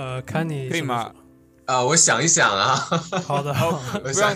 [0.00, 1.12] 呃，看你可以吗？
[1.66, 2.74] 啊，我想一想啊。
[3.26, 4.34] 好的，好 我不要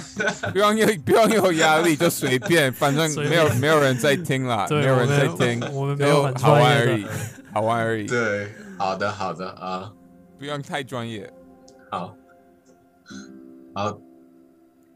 [0.52, 7.06] 不要有不要有压力，就随便， 反正没有没有人在听啦，没有人在听，我们没有好玩而已，
[7.52, 9.90] 好玩而已，对，好的，好的啊，
[10.38, 11.32] 不用太专业。
[11.90, 12.14] 好，
[13.74, 13.98] 好，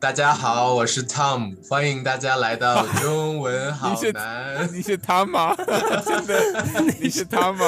[0.01, 4.69] 大家好，我是 Tom，欢迎大家来到中文好 你是难。
[4.73, 5.57] 你是他吗？
[6.07, 7.66] 真的，你是他吗？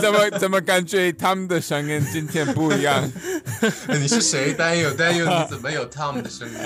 [0.00, 3.02] 怎么怎么感觉他们的声音今天不一样？
[3.88, 4.54] 你是谁？
[4.54, 6.56] 担忧担忧，你怎么有 Tom 的声音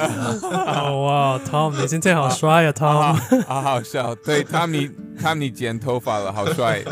[1.03, 2.73] 哇，Tom，你今天好帅呀啊
[3.19, 3.43] ，Tom。
[3.47, 4.89] 好好笑，对，Tom 你
[5.21, 6.85] Tom 你剪头发了，好帅。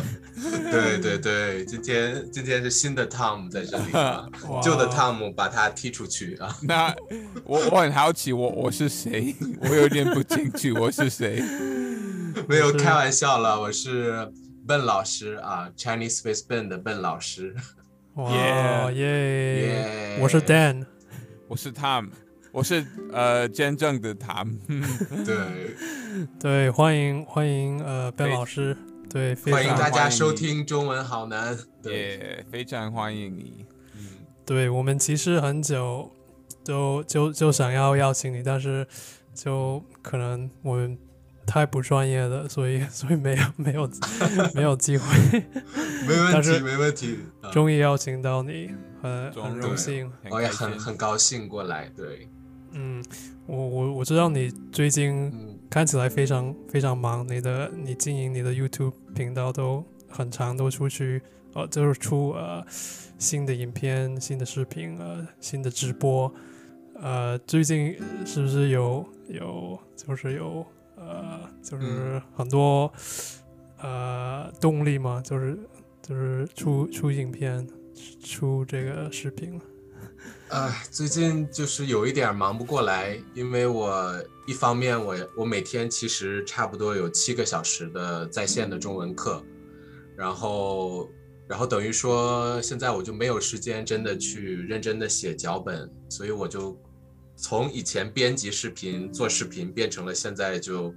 [0.70, 4.26] 对对对，今天今天是新的 Tom 在这里啊，
[4.62, 6.56] 旧的 Tom 把他踢出去啊。
[6.62, 6.94] 那
[7.44, 9.34] 我我很好奇，我我是谁？
[9.60, 11.42] 我有点不进去我是谁。
[12.48, 14.30] 没有开玩笑了，我是
[14.66, 17.54] 笨老师啊，Chinese Space Ben 的笨老师。
[18.14, 18.94] 哇耶！
[18.94, 20.84] 耶我是 Dan。
[21.48, 22.08] 我是 Tom，
[22.50, 24.56] 我是呃真正的 Tom。
[25.24, 25.36] 对，
[26.40, 28.76] 对，欢迎欢迎呃 Ben 非老师。
[29.12, 31.56] 对，欢迎大家收听中文好难。
[31.82, 33.66] 对，也非常欢迎你。
[33.94, 34.06] 嗯
[34.44, 36.10] 对我们其实很久
[36.64, 38.86] 都就就想要邀请你，但是
[39.34, 40.98] 就可能我们
[41.46, 43.88] 太不专业了，所以所以没有没有
[44.54, 45.06] 没有机会。
[46.08, 47.18] 没问但是题，没问题。
[47.42, 48.70] 啊终于邀请到你，
[49.02, 50.10] 很很荣幸。
[50.30, 51.90] 我也很很高兴过来。
[51.94, 52.28] 对，
[52.72, 53.04] 嗯，
[53.46, 61.22] 我我我知道你最近嗯，看起来非常非常忙，你的你经营你的 YouTube 频道都很长，都出去
[61.54, 62.62] 呃就是出呃
[63.18, 66.30] 新的影片、新的视频、呃新的直播。
[66.96, 70.62] 呃，最近是不是有有就是有
[70.94, 72.92] 呃就是很多、
[73.78, 75.22] 呃动力嘛？
[75.22, 75.58] 就是
[76.02, 77.66] 就是出出影片、
[78.22, 79.64] 出这个视频了。
[80.50, 89.42] 啊，最近就是有一点忙不过来，因为我一方面我我每天其实差不多有七个小时的在线的中文课，
[90.16, 91.08] 然后
[91.48, 96.76] 然后等于说现在我就没有时间真的去认真的写脚本，所以我就
[97.36, 100.92] 从以前编辑视频做视频变成了现在就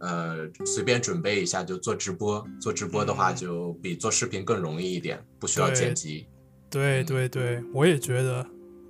[0.00, 6.26] 呃随便准备一下就做直播，做直播的话嗯就比做视频更容易一点，不需要剪辑。
[6.68, 8.46] 对嗯对对，我也觉得，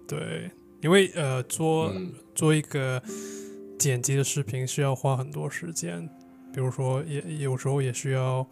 [0.07, 0.51] 对，
[0.83, 3.03] 因为呃，做、嗯做一个
[3.81, 6.07] 剪辑的视频需要花很多时间，
[6.53, 8.47] 比如说也有时候也需要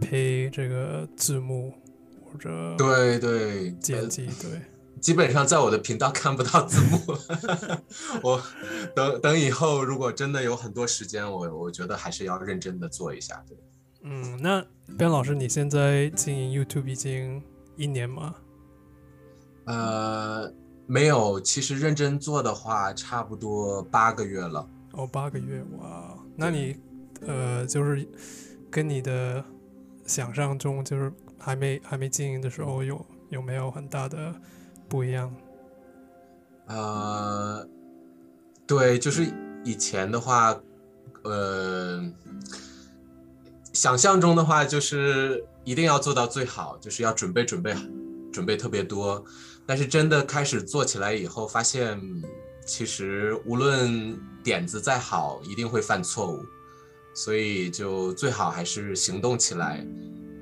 [0.00, 1.72] 配这个字幕
[2.20, 4.60] 或者对对，呃剪辑，对，
[5.00, 6.98] 基本上在我的频道看不到字幕。
[8.24, 8.42] 我
[8.96, 13.40] 等等以后如果真的有很多时间，我我觉得还是要认真的做一下。
[13.46, 13.56] 对，
[14.02, 14.64] 嗯，那
[14.98, 17.40] 边老师，你现在经营 YouTube 已经
[17.76, 18.34] 一年吗？
[19.64, 20.52] 呃，
[20.92, 24.68] 没有，其实认真做的话，差不多八个月了。
[24.92, 26.76] 哦，八个月，哇，那你
[27.26, 28.06] 呃，就是
[28.70, 29.42] 跟你的
[30.04, 34.34] 想象中，就是还没还没经营的时候有有没有很大的
[34.86, 35.34] 不一样？
[36.66, 37.66] 呃，
[38.66, 39.32] 对，就是
[39.64, 40.54] 以前的话，
[41.24, 42.04] 呃，
[43.72, 47.74] 想象中的话就是一定要做到最好，就是要准备准备
[48.30, 49.24] 准备特别多。
[49.66, 52.00] 但是真的开始做起来以后，发现
[52.66, 56.44] 其实无论点子再好，一定会犯错误，
[57.14, 59.86] 所以就最好还是行动起来，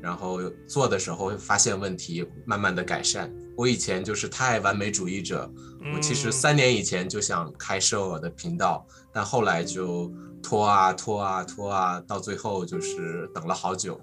[0.03, 3.33] 然后做的时候会发现问题，慢慢的改善。
[3.57, 5.51] 我以前就是太完美主义者，
[5.95, 10.11] 我其实嗯三年以前就想开设我的频道，但后来就
[10.43, 14.01] 拖啊拖啊拖啊，到最后就是等了好久。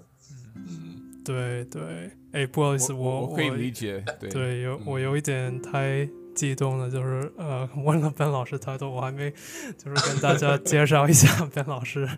[1.28, 9.30] 嗯，对对，哎，不好意思，我我可以理解，对对，有我嗯有一点太激动了，就是呃， 问了 Ben 老师太多，我还没
[9.76, 12.08] 就是跟大家介绍一下 Ben 老师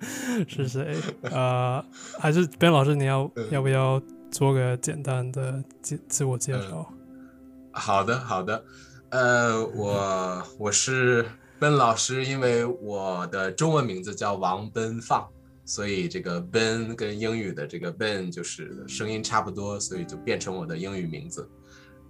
[0.47, 0.97] 是谁。
[1.23, 1.85] 呃，
[2.19, 6.93] 还是 Ben 老师，你要嗯要不要做个简单的自自我介绍？
[7.73, 8.63] 好的好的，
[9.11, 11.25] 呃，我我是
[11.59, 15.27] 奔老师，因为我的中文名字叫王奔放，
[15.71, 21.49] 所以这个 Ben 跟英语的这个 Ben 就是声音差不多，所以就变成我的英语名字。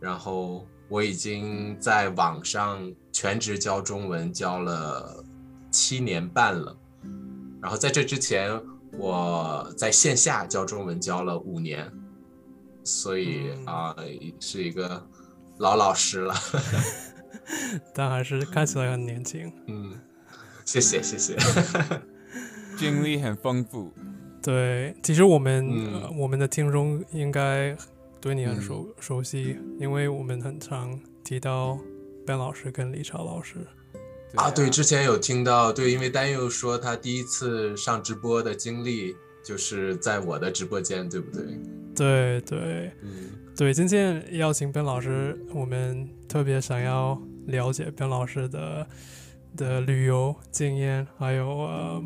[0.01, 5.23] 然后我已经在网上全职教中文教了
[5.71, 6.75] 七年半了，
[7.61, 8.59] 然后在这之前
[8.93, 11.87] 我在线下教中文教了五年，
[12.83, 13.97] 所以嗯啊、
[14.41, 15.07] 是一个
[15.59, 16.35] 老老师了。
[17.95, 19.53] 但还是看起来很年轻。
[19.67, 20.01] 嗯，
[20.65, 21.37] 谢谢谢谢。
[22.81, 23.93] 经历很丰富。
[24.43, 27.77] 对，其实我们、嗯呃我们的听众应该
[28.21, 31.79] 对你很嗯熟、熟悉，因为我们很常提到
[32.27, 33.57] Ben 老师跟李超老师。
[34.37, 41.45] 啊，对，之前有听到，对，因为丹佑说他第一次上直播的经历就是在我的直播间，对不对？
[41.95, 48.87] 对对嗯对，今天邀请 Ben 老师，我们特别想要了解 Ben 老师的
[49.57, 52.03] 的旅游经验，还有呃，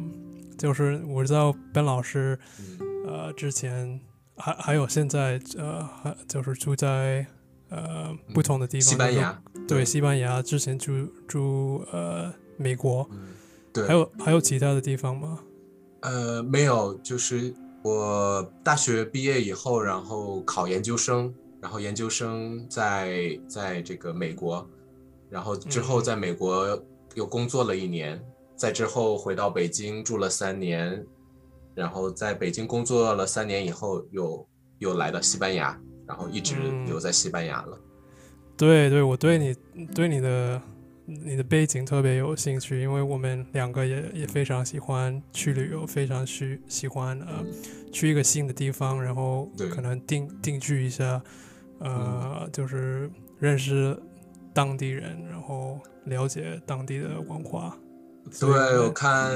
[0.58, 2.78] 就是我知道 Ben 老师嗯。
[3.06, 4.00] 呃之前
[4.36, 7.26] 还还有现在呃还就是住在
[7.68, 13.28] 呃不同的地方，西班牙，对西班牙，之前住住呃美国，嗯，
[13.72, 15.38] 对，还有还有其他的地方吗？
[16.00, 24.66] 呃，没有，就是我大学毕业以后，然后考研究生，然后研究生在在这个美国，
[25.28, 26.04] 然后之后嗯。
[26.04, 26.82] 在美国
[27.14, 28.18] 又工作了一年，
[28.56, 31.04] 在之后回到北京住了三年，
[31.74, 34.48] 然后在北京工作了三年以后，又
[34.78, 37.78] 又来到西班牙，然后一直嗯留在西班牙了。
[38.56, 39.56] 对对，我对你
[39.94, 40.62] 对你的
[41.04, 47.44] 你的背景特别有兴趣，因为我们两个也也非常喜欢去旅游，非常去喜欢呃
[47.92, 51.20] 去一个新的地方，然后可能定定居一下，
[51.80, 53.10] 呃，就是
[53.40, 54.00] 认识
[54.52, 57.76] 当地人，然后了解当地的文化。
[58.41, 59.31] 对，我看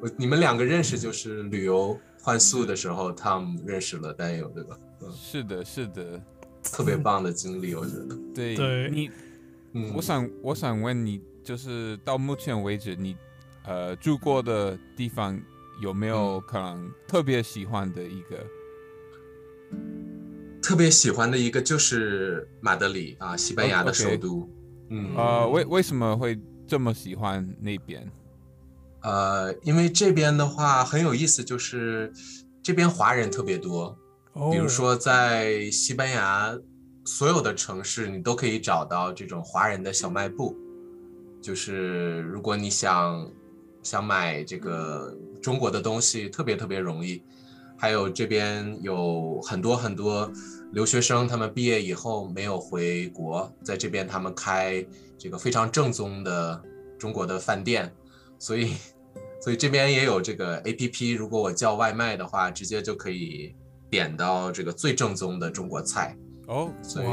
[0.00, 4.78] 我你们两个认识就是旅游换宿的时候，Tom 认识了丹友，对吧？
[5.00, 6.20] 嗯，是的，是的，
[6.62, 8.16] 特别棒的经历，我觉得。
[8.34, 9.10] 对对你，
[9.72, 13.16] 嗯，我想我想问你，就是到目前为止，你
[13.64, 15.40] 呃住过的地方
[15.80, 18.44] 有没有可能特别喜欢的一个？
[20.62, 24.48] 特别喜欢的一个就是马德里啊，西班牙的首都。
[24.88, 28.10] 嗯，呃，为为什么会这么喜欢那边？
[29.02, 32.12] 呃，因为这边的话很有意思，就是
[32.62, 33.96] 这边华人特别多，
[34.32, 36.58] 哦，比如说在西班牙
[37.04, 40.56] 所有的城市，你都可以找到这种华人的小卖部。
[41.40, 43.30] 就是如果你想
[43.82, 47.22] 想买这个中国的东西，特别特别容易。
[47.78, 50.30] 还有这边有很多很多
[50.72, 54.84] 留学生，他们毕业以后没有回国，在这边他们开
[55.18, 56.62] 这个非常正宗的
[56.98, 57.92] 中国的饭店，
[58.38, 58.74] 所以
[59.40, 63.54] 所以这边也有这个 A P P，如果我叫外卖的话，直接就可以
[63.88, 66.16] 点到这个最正宗的中国菜。
[66.48, 67.06] 哦，所以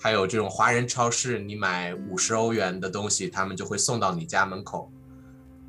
[0.00, 4.90] 还有这种华人超市，你买五十欧元的东西，他们就会送到你家门口。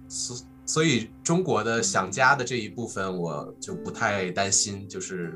[0.07, 0.37] 所
[0.69, 5.35] 所以中国的想家的这一部分，我就不太担心，就是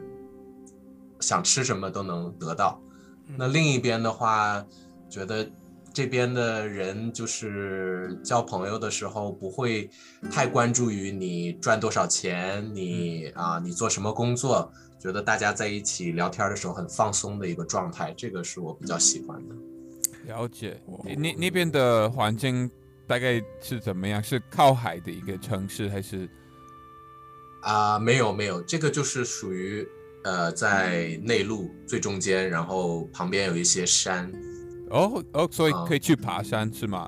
[1.19, 2.79] 想吃什么都能得到。
[3.35, 4.63] 那另一边的话，
[5.09, 5.49] 觉得
[5.91, 9.89] 这边的人就是交朋友的时候不会
[10.29, 19.55] 太关注于你赚多少钱，你啊你做什么工作，觉得大家在一起聊天的时候很放松的一个状态，这个是我比较喜欢的。
[20.27, 20.79] 了解
[21.17, 22.69] 那那边的环境
[23.13, 24.23] 大概是怎么样？
[24.23, 26.27] 是靠海的一个城市，还是？
[27.61, 29.87] 啊、没有没有，这个就是属于
[30.23, 34.31] 呃在内陆最中间，然后旁边有一些山。
[34.89, 37.07] 哦哦，所以啊可以去爬山是吗？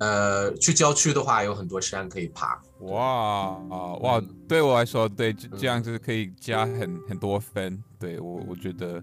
[0.00, 2.60] 呃，去郊区的话有很多山可以爬。
[2.80, 4.28] 哇啊哇嗯！
[4.46, 7.82] 对我来说，对这嗯这样子可以加很很多分。
[7.98, 9.02] 对我我觉得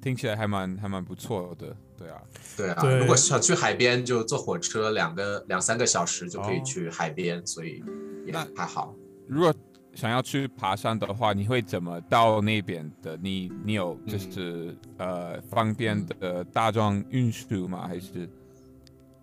[0.00, 1.76] 听起来还蛮还蛮不错的。
[1.96, 2.22] 对啊，
[2.56, 7.82] 对啊，对如果想去海边，就坐火车两个两三个小时就可以哦去海边，所以
[8.26, 8.94] 也还好。
[9.26, 9.54] 如果
[9.94, 13.16] 想要去爬山的话，你会怎么到那边的？
[13.16, 17.88] 你你有嗯就是、呃方便的大众运输吗？
[17.88, 18.28] 还是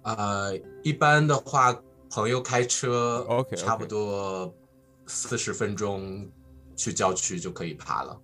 [0.01, 4.53] 呃，一般的话，朋友开车 OK，OK 差不多
[5.05, 6.27] 四十分钟
[6.75, 8.19] 去郊区就可以爬了。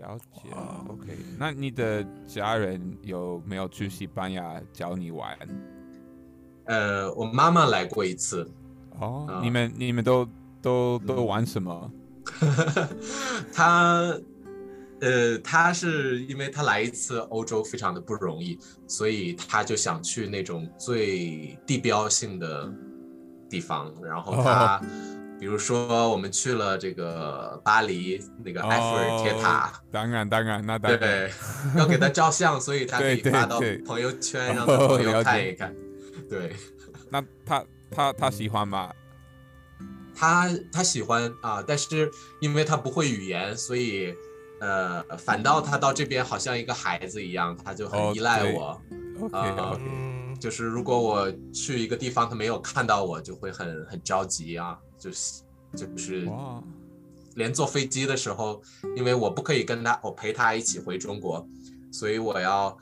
[0.00, 0.48] 哦了解
[0.88, 5.36] ？OK，那你的家人有没有去西班牙教你玩？
[6.66, 8.48] 呃，我妈妈来过一次，
[9.00, 10.28] 哦，啊你们你们都
[10.60, 11.90] 都都嗯玩什么？
[13.54, 14.14] 他，
[15.00, 22.70] 呃，他是因为他来一次欧洲非常的不容易，所以他就想去那种最地标性的
[23.48, 23.90] 地方。
[24.02, 24.78] 然后他，
[25.38, 31.00] 比如说我们去了这个巴黎那个埃菲尔铁塔，当然当然，那当然。
[31.00, 31.30] 对，
[31.76, 35.74] 要给他照相，所以他可以发到朋友圈，让他朋友看一看。
[36.28, 36.54] 对
[37.10, 38.92] 那他他他喜欢吗？
[40.14, 44.12] 他，他喜欢啊，但是因为他不会语言，所以
[44.60, 48.80] 呃，反倒他到这边好像一个孩子一样，他就哦很依赖对我。
[49.32, 49.78] 啊
[50.38, 55.42] 就是如果我去一个地方，他没有看到我，就会很很着急啊，就是
[55.76, 56.28] 就是，
[57.34, 58.62] 连坐飞机的时候，
[58.96, 61.46] 因为我不可以跟他，我陪他一起回中国，
[61.90, 62.76] 所以我要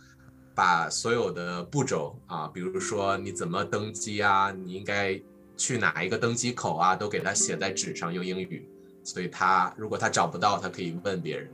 [0.54, 5.20] 把所有的步骤啊，比如说你怎么登机啊，你应该
[5.56, 8.68] 去哪一个登机口啊，都给他写在纸上，用英语。
[9.04, 11.50] 所以他如果他找不到，他可以问别人。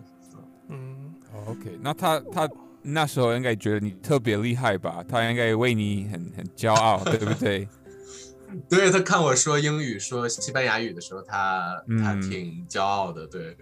[0.68, 1.14] 嗯
[1.46, 2.48] ，OK，那他他
[2.82, 5.04] 那时候应该觉得你特别厉害吧？
[5.08, 7.68] 他应该为你很很骄傲，对不对？
[8.68, 13.26] 对他看我说英语、说西班牙语的时候，他他嗯挺骄傲的。
[13.26, 13.56] 对，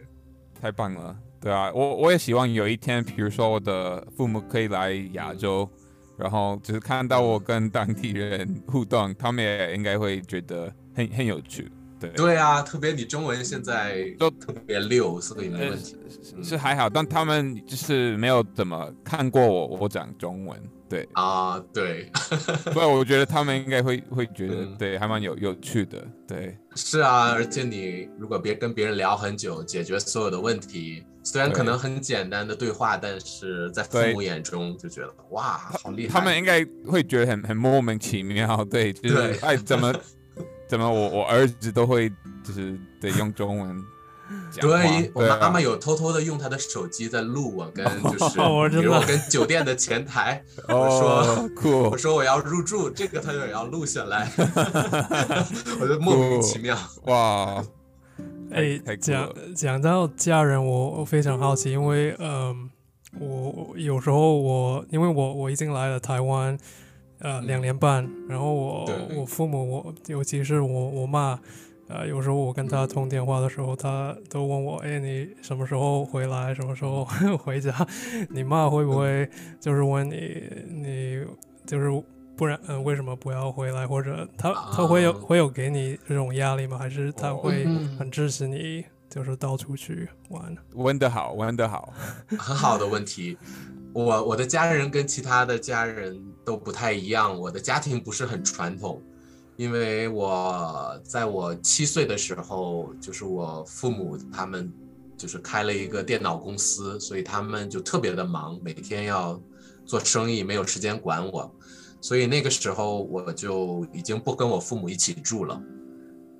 [0.60, 5.68] 太棒了，对啊，我我也希望有一天，比如说我的父母可以来亚洲，
[6.16, 11.70] 然后只是看到我跟当地人互动，他们也应该会觉得很很有趣。
[12.00, 15.96] 对，对啊，特别你中文现在都特别溜，所以没呃问题。
[15.96, 22.10] 嗯是还好，但他们就是没有怎么看过我我讲中文，对，啊，对，
[22.72, 36.12] 所以我觉得他们应该会会觉得嗯对，还蛮有有趣的，对，是啊，而且你如果别跟别人聊很久，解决所有的问题，虽然可能很简单的对话，但是在父母眼中就觉得哇，好厉害。
[36.12, 39.92] 他们应该会觉得很很莫名其妙，对，就是对哎，怎么
[40.70, 42.08] 怎么我我儿子都会
[42.44, 43.82] 就是得用中文
[44.52, 45.38] 讲， 对我对啊。
[45.40, 47.84] 妈妈有偷偷的用她的手机在录我跟
[48.16, 51.90] 就是， 我真的比如我跟酒店的前台，我说，酷。
[51.90, 54.30] 我，说我要入住，这个她也要录下来，
[55.80, 56.78] 我就莫名其妙。
[57.06, 57.64] 哇，
[58.52, 62.70] 哎讲讲到家人，我我非常好奇，因为嗯，
[63.18, 66.56] 我我有时候我因为我我已经来了台湾，
[67.20, 71.38] 呃，嗯两年半，然后我我父母，我尤其是我我妈，
[71.88, 76.54] 呃，有时候我跟她通电话的时候，她都问我，哎，你什么时候回来？
[76.54, 77.04] 什么时候
[77.36, 77.74] 回家？
[78.30, 79.28] 你妈会不会
[79.60, 81.24] 就是问你，你
[81.66, 81.90] 就是
[82.36, 83.86] 不然，嗯、为什么不要回来？
[83.86, 86.78] 或者她她会有啊会有给你这种压力吗？
[86.78, 90.56] 还是她哦会嗯很支持你，就是到处去玩？
[90.74, 91.92] 问得好，问得好，
[92.38, 93.36] 很好的问题。
[93.92, 99.02] 我我的家人跟其他的家人都不太一样，我的家庭不是很传统，
[99.56, 104.72] 因为我在我七岁的时候，就是我父母他们
[105.16, 109.40] 就是开了一个电脑公司，所以他们就特别的忙，每天要
[109.84, 111.52] 做生意，没有时间管我，
[112.00, 115.60] 所以那个时候我就已经不跟我父母一起住了。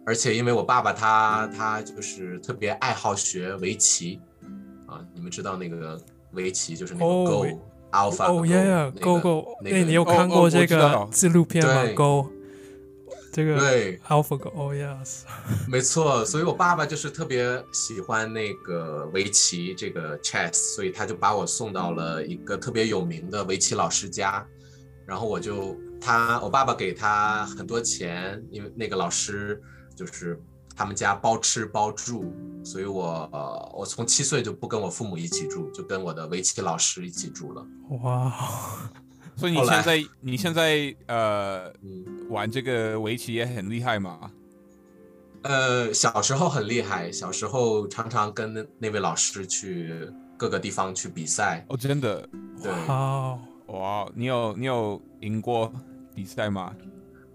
[0.06, 4.20] 而且因为我爸爸他他就是特别爱好学围棋，
[4.86, 6.00] 啊，你们知道那个
[6.32, 7.46] 围棋就是那个哦 Go、
[7.90, 12.30] Alpha 哦那 Go 个 Go，那个哎，你有看过这个纪录片吗对？Go
[13.32, 15.22] 这个对，Alpha Go，哦，Yes，
[15.70, 24.44] 没错，所以我爸爸就是特别喜欢那个围棋这个 chess，所以他就把我送到了一个特别有名的围棋老师家，
[25.06, 29.60] 然后我就他我爸爸给他很多钱，因为那个老师
[29.94, 30.36] 就是
[30.80, 32.32] 他们家包吃包住，
[32.64, 37.62] 所以我、呃我从七岁就不跟我父母一起住，就跟我的围棋老师一起住了。
[38.02, 38.34] 哇，
[39.36, 44.30] 所以你现在你现在呃嗯，玩这个围棋也很厉害吗？
[45.42, 52.26] 呃，小时候很厉害，小时候常常跟那那位老师去各个地方去比赛，哦，真的，
[52.62, 52.72] 对。
[52.88, 55.70] 哇，哇，你有你有赢过
[56.14, 56.74] 比赛吗？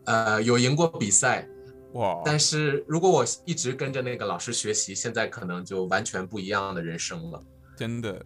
[0.05, 1.47] 呃，有赢过比赛，
[1.95, 7.41] 哇，但是如果我一直跟着那个老师学习，现在可能就完全不一样的人生了。
[7.75, 8.23] 真的，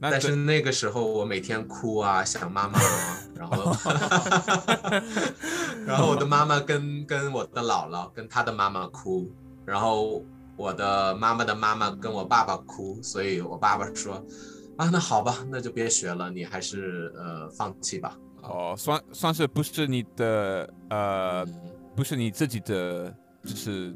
[0.00, 3.72] 但是那个时候我每天哭啊，想妈妈啊，然后
[5.86, 9.30] 然后我的妈妈跟跟我的姥姥跟她的妈妈哭，
[9.66, 10.24] 然后
[10.56, 14.14] 我的妈妈的妈妈跟我爸爸哭，所以我爸爸说，
[14.78, 18.16] 啊，那好吧，那就别学了，你还是呃放弃吧。
[18.42, 23.94] 哦，算算是不是你的呃，嗯不是你自己的，就是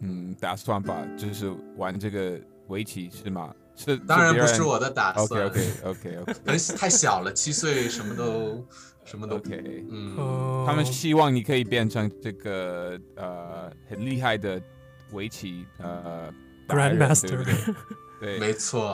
[0.00, 3.54] 嗯打算吧，就是玩这个围棋是吗？
[3.74, 4.78] 是，当然不是我。
[4.78, 5.46] 的打 OK 算。
[5.46, 8.66] OK OK OK 可能太小了，七岁什么都
[9.04, 14.60] 什么都 OK，嗯，呃，他们希望你可以变成这个呃很厉害的
[15.12, 16.32] 围棋呃
[16.68, 17.42] Grandmaster
[18.20, 18.84] 对没错。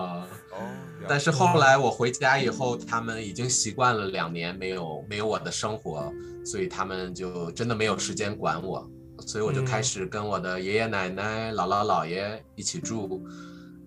[0.52, 0.66] 哦，
[1.08, 6.10] 但是后来我回家以后，他们已经习惯了两年没有没有我的生活，
[6.50, 8.90] 所以他们就真的没有时间管我，
[9.26, 13.22] 所以我就开始跟我的爷爷奶奶、姥姥姥爷一起住。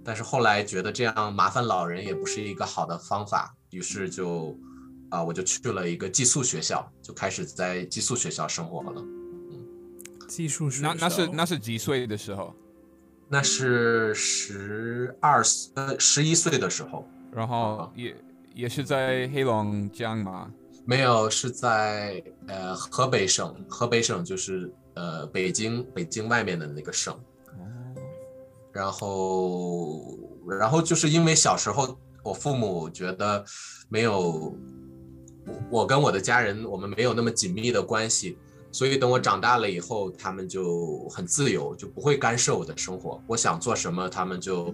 [0.04, 4.56] 但是后来觉得这样麻烦老人也不是一个好的方法，于是就
[5.10, 9.02] 啊、我就去了一个寄宿学校，就开始在寄宿学校生活了。
[9.02, 9.66] 嗯，
[10.28, 12.54] 寄宿学那那是那是几岁的时候？
[13.28, 18.16] 那是十二岁呃十一岁的时候，然后也
[18.54, 20.52] 也是在黑龙江嘛？
[20.86, 27.14] 没有是在呃河北省，河北省就是呃北京北京外面的那个省。
[27.14, 27.60] 哦，
[28.72, 30.18] 然后
[30.60, 33.44] 然后就是因为小时候我父母觉得
[33.90, 34.56] 没有
[35.70, 38.38] 我跟我的家人我们没有那么紧密的关系，
[38.72, 43.22] 所以等我长大了以后，他们就很自由，就不会干涉我的生活。
[43.28, 44.74] 我想做什么，他们就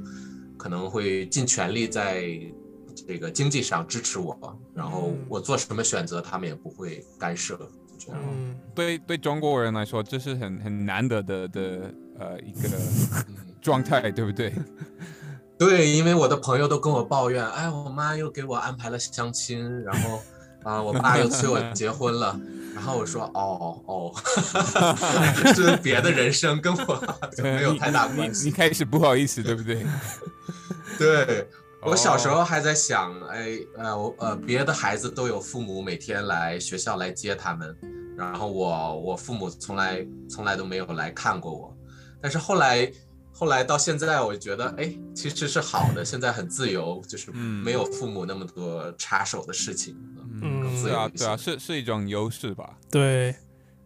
[0.57, 2.27] 可能会尽全力在
[3.07, 4.37] 这个经济上支持我，
[4.73, 7.55] 然后我做什么选择，他们也不会干涉。
[7.55, 8.21] 就这样。
[8.23, 11.61] 嗯，对对中国人来说，这是很很难得的的
[12.19, 12.69] 呃一个
[13.61, 14.53] 状态，对不对？
[15.57, 20.21] 对，因为我的朋友都跟我抱怨，哎，我妈又给我安排了相亲，然后
[20.63, 22.39] 啊，我爸又催我结婚了，
[22.75, 24.13] 然后我说，哦哦，
[25.55, 27.03] 是别的人生，跟我
[27.35, 28.51] 就没有太大关你系。
[28.51, 29.83] 开始不好意思，对不对？
[30.99, 31.47] 对
[31.87, 37.73] 我小时哦候还在想，哎，呃，我呃，别的孩子都有父母每天来学校来接他们，
[38.17, 41.73] 然后我我父母从来从来都没有来看过我，
[42.21, 42.91] 但是后来
[43.31, 49.95] 后来到现在，我觉得，哎，其实是好的，现在很自由，就是嗯没有父母那么多插手的事情。
[50.41, 52.77] 嗯更自对啊，对啊，是是一种优势吧？
[52.91, 53.33] 对。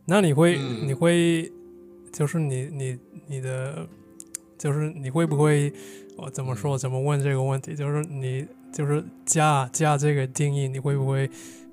[0.05, 1.49] 那你会、嗯你会
[2.11, 3.87] 就是你你你的
[4.57, 5.71] 就是你会不会
[6.21, 7.75] 我怎么说嗯怎么问这个问题？
[7.75, 11.29] 就是你就是家家这个定义，你会不会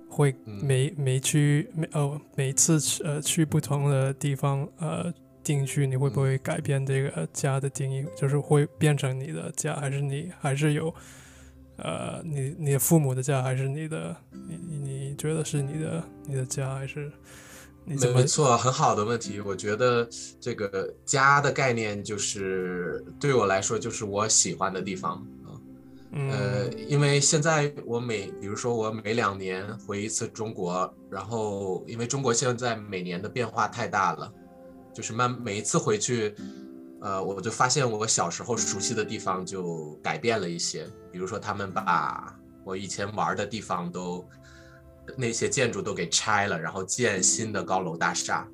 [0.08, 5.12] 会嗯每每去每呃每次去呃去不同的地方呃
[5.44, 8.06] 定居，你会不会改变这个家的定义？
[8.16, 10.92] 就是会变成你的家，还是你还是有
[11.76, 17.12] 呃你你的父母的家，还是你的你你你觉得是你的你的家，还是
[17.88, 19.40] 没错，很好的问题。
[19.40, 20.08] 我觉得
[20.40, 25.14] 这个家的概念，就是对我来说，就是我喜欢的地方
[25.44, 25.56] 啊。
[26.12, 34.32] 呃，嗯因为现在我每，比如说我每两年回一次中国，然后因为中国现在每年的变化太大了，
[34.92, 36.34] 就是慢每一次回去，
[37.00, 44.26] 呃，我就发现我小时候熟悉的地方就改变了一些，比如说他们把我以前玩的地方都
[45.16, 48.48] 那些建筑都给拆了，然后建新的高楼大厦，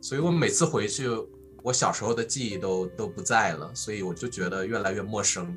[0.00, 1.08] 所以我每次回去，
[1.62, 5.56] 我小时候的记忆都都不在了，所以我就觉得越来越陌生，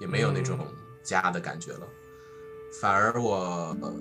[0.00, 0.58] 也没有那种
[1.02, 1.86] 家的感觉了。
[2.80, 3.34] 反而我，
[3.80, 3.94] 呃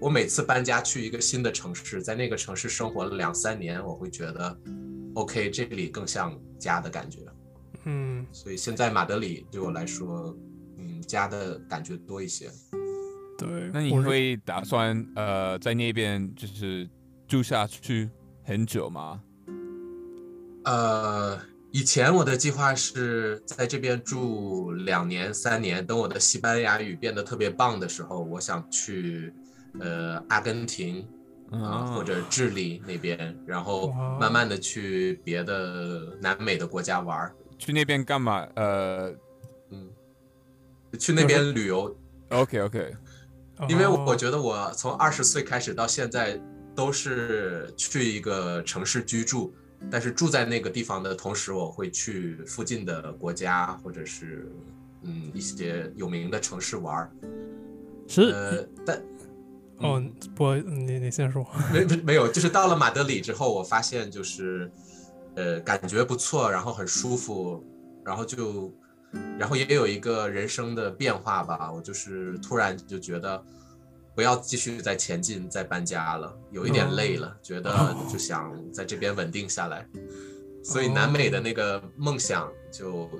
[0.00, 4.58] 我每次搬家去一个新的城市，在那个城市生活了两三年，我会觉得
[5.14, 7.20] ，OK，这里更像家的感觉。
[7.84, 10.36] 嗯所以现在马德里对我来说，
[10.78, 12.50] 嗯，家的感觉多一些。
[13.42, 16.88] 对，那你会打算呃在那边就是
[17.26, 18.08] 住下去
[18.44, 19.20] 很久吗？
[20.64, 21.38] 呃，
[21.72, 29.32] 以前我的计划是在这边住两年、三年，等我的西班牙语变得特别棒的时候，我想去
[29.80, 31.06] 呃阿根廷
[31.50, 38.46] 啊、或者智利那边，然后慢慢的去别的南美的国家玩儿，去那边干嘛？
[38.54, 39.12] 呃
[39.70, 39.90] 嗯，
[40.98, 41.94] 去那边旅游
[42.30, 42.94] ，，OK OK，
[43.68, 46.40] 因为我觉得我从二十岁开始到现在
[46.74, 49.54] 都是去一个城市居住，
[49.90, 54.50] 但是住在那个地方的同时，我会去附近的国家或者是
[55.02, 57.10] 嗯一些有名的城市玩儿。
[58.08, 59.02] 是呃，但
[59.78, 60.02] 哦，
[60.34, 61.46] 不，你你先说。
[61.72, 64.70] 没没没有，就是到了马德里之后，我发现就是
[65.36, 67.64] 呃感觉不错，然后很舒服，
[68.04, 68.72] 然后就
[69.38, 71.70] 然后也有一个人生的变化吧。
[71.72, 73.42] 我就是突然就觉得
[74.14, 79.86] 不要继续再前进、再搬家了，有一点累了，觉得 就想在这边稳定下来。
[80.62, 83.10] 所以南美的那个梦想就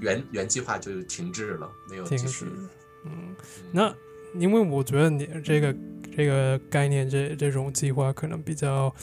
[0.00, 2.46] 原原计划就停滞了，没有继续。
[3.04, 3.34] 嗯，
[3.72, 3.92] 那
[4.38, 5.74] 因为我觉得你这个
[6.16, 8.94] 这个概念这这种计划可能比较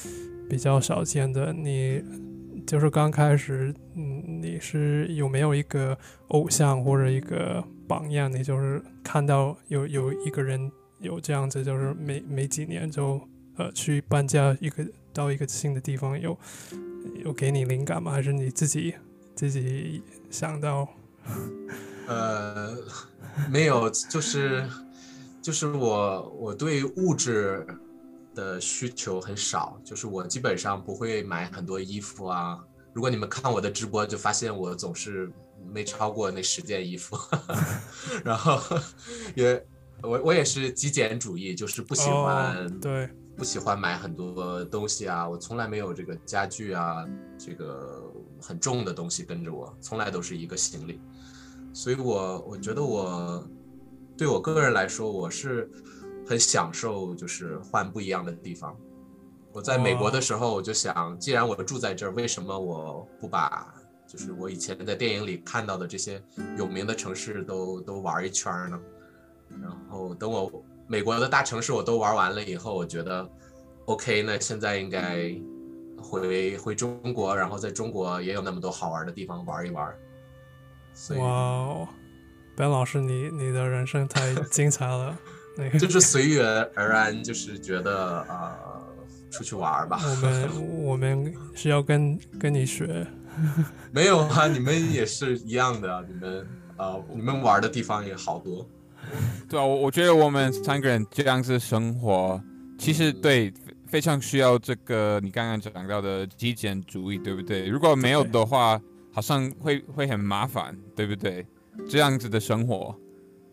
[0.50, 2.02] 比较少见的，你
[2.66, 5.98] 就是刚开始，嗯，你是有没有一个
[6.30, 8.32] 偶像或者一个榜样？
[8.32, 13.20] 你就是看到有有一个人有这样子，就是每每几年就
[13.58, 16.38] 呃去搬家一个到一个新的地方，有
[17.24, 18.12] 有给你灵感吗？
[18.12, 18.96] 还是你自己
[19.36, 20.88] 自己想到？
[22.08, 22.76] 呃，
[23.50, 24.66] 没有，就是
[25.42, 27.66] 就是我我对物质
[28.36, 32.60] 的需求很少，就是我基本上不会买很多衣服啊。
[32.94, 35.32] 如果你们看我的直播，就发现我总是
[35.72, 37.18] 没超过那十件衣服，
[38.24, 38.60] 然后
[39.36, 39.66] 也
[40.02, 43.10] 我我也是极简主义，就是不喜欢、哦、对。
[43.36, 47.04] 不喜欢买很多东西啊，我从来没有这个家具啊，
[47.36, 48.04] 这个
[48.40, 51.02] 很重的东西跟着我，从来都是一个行李。
[51.74, 53.44] 所以我我觉得我
[54.16, 55.68] 对我个人来说，我是
[56.26, 58.76] 很享受就是换不一样的地方。
[59.52, 63.72] 我在美国的时候，我就想，既然我住在这儿，为什么我不把
[64.08, 66.22] 就是我以前在电影里看到的这些
[66.58, 68.80] 有名的城市都都玩一圈呢。
[69.62, 70.52] 然后等我
[70.88, 73.30] 美国的大城市我都玩完了以后，我觉得
[73.86, 75.32] OK，那现在应该
[76.02, 79.88] 回回中国，然后在中国也有那么多好玩的地方玩一玩。
[81.18, 81.88] 哇哦
[82.56, 85.16] ，Ben 老师，你你的人生太精彩了。
[85.56, 88.52] 那个就是随缘而安，就是觉得呃
[89.32, 90.00] 出去玩吧。
[90.04, 93.06] 我们我们是要跟跟你学，
[93.92, 98.68] 没有啊，你们也是一样的啊，你们呃你们玩的地方也好多。
[99.50, 102.42] 对啊，我我觉得我们三个人这样子生活，
[102.78, 107.68] 其实对非非常需要这个你刚刚讲到的极简主义，对不对？
[107.68, 108.82] 如果没有的话，
[109.14, 111.46] 好像会会很麻烦，对不对？
[111.88, 112.96] 这样子的生活，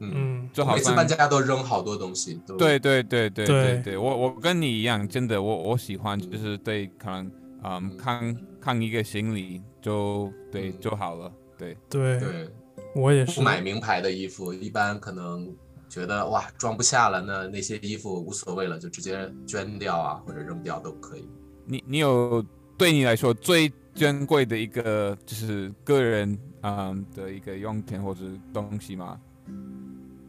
[0.01, 2.41] 嗯，嗯，就好像每次搬家都扔好多东西。
[2.59, 7.31] 对对对对对对对，我我跟你一样，真的，我我喜欢就是对，可能
[7.63, 12.49] 嗯看看一个行李就对嗯就好了，对对，对，
[12.95, 13.43] 我也是不。
[13.43, 15.49] 买名牌的衣服，一般可能
[15.89, 21.29] 觉得哇装不下了，那那些衣服无所谓了，就直接捐掉啊或者扔掉都可以。
[21.67, 22.45] 你你有
[22.79, 28.21] 对你来说最珍贵的一个就是个人嗯的一个用品或者
[28.53, 29.21] 东西吗？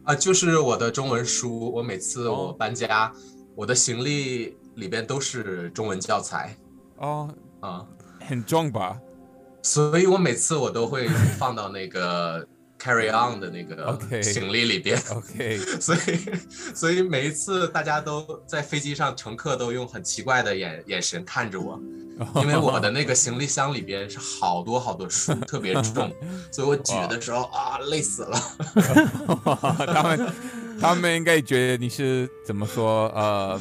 [0.04, 3.12] 啊，就是我的中文书，我每次哦我搬家，
[3.54, 6.56] 我的行李里边都是中文教材
[6.96, 7.86] 哦，啊，
[8.20, 9.00] 很重吧？
[9.62, 11.06] 所以我每次我都会
[11.38, 12.44] 放到那个
[12.82, 15.00] carry on 的那个行李里边。
[15.10, 16.18] OK， 所以，
[16.74, 21.80] 所以每一次大家都在飞机上，乘客都用很奇怪的眼眼神看着我，
[22.42, 26.12] 因为我的那个行李箱里边是好多好多书，特别重，
[26.50, 28.38] 所以我举的时候啊，累死了。
[29.86, 30.32] 他们
[30.80, 33.60] 他们应该觉得你是怎么说呃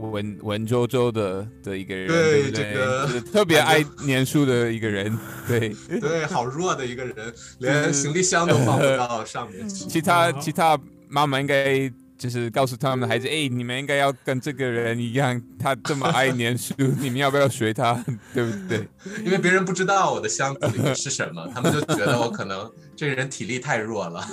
[0.00, 2.52] 文文绉绉的的一个人，对不对？
[2.52, 5.74] 这个就是特别爱念书的一个人， 对。
[6.00, 7.14] 对，好弱的一个人，
[7.58, 9.86] 连行李箱都放不到 上面去。
[9.86, 17.94] 其他其他妈妈应该就是告诉他们的孩子，哎，你们应该要跟这个人一样，他这么爱念书， 你们要不要学他？
[18.34, 18.86] 对不对？
[19.24, 24.26] 因为别人不知道我的箱子里是什么，他们就觉得我可能这个人体力太弱了。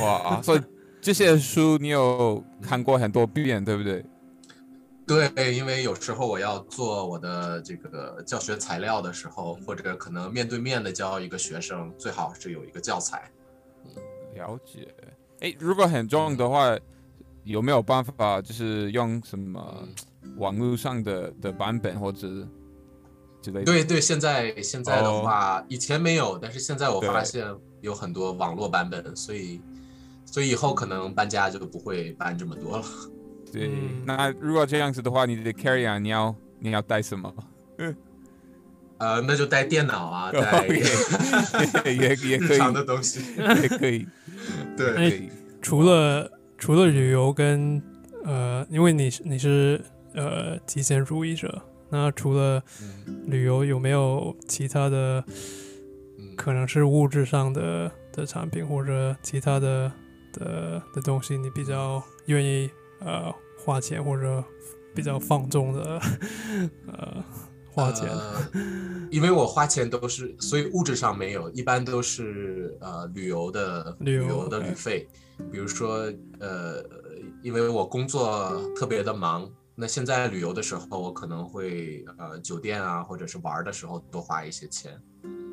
[0.00, 0.60] 哇，所以
[1.02, 4.02] 这些书你有看过很多遍，对不对？
[5.06, 13.30] 对，因为有时候我要做我的这个教学材料的时候，或者可能面对面的教一个学生，最好是有一个教材。
[14.34, 14.92] 了解。
[15.40, 16.76] 哎，如果很重的话，
[17.44, 19.88] 有没有办法就是用什么
[20.22, 22.28] 嗯网络上的的版本或者
[23.40, 23.64] 之类的？
[23.64, 27.46] 对对，现在现在的哦话，以前没有，但是现在我发现
[27.80, 29.60] 有很多网络版本，所以
[30.24, 32.84] 所以以后可能搬家就不会搬这么多了。
[33.52, 37.32] 对嗯那如果这样子的话，你的 carry on 你要你要带什么？
[38.98, 40.78] 呃，那就带电脑啊， 带 OK，
[41.84, 43.20] 也也 也可以，的东西。
[43.62, 44.06] 也可以，
[44.76, 45.28] 对。
[45.60, 47.82] 除了除了旅游跟
[48.24, 49.80] 呃，因为你是你是
[50.14, 55.22] 呃极简主义者，那除了嗯旅游，有没有其他的
[56.18, 59.92] 嗯，可能是物质上的的产品或者其他的
[60.32, 64.42] 的的东西，你比较愿意呃花钱或者
[64.94, 66.00] 比较放纵的
[66.88, 67.24] 呃
[67.70, 68.08] 花钱？
[68.08, 68.50] 呃，
[69.10, 75.06] 因为我花钱都是，所以物质上没有，一般都是呃旅游的旅游游的旅费，
[75.52, 76.82] 比如说呃，
[77.42, 84.98] 因为我工作特别的忙，那现在旅游的时候，我可能会呃酒店啊或者是玩的时候多花一些钱。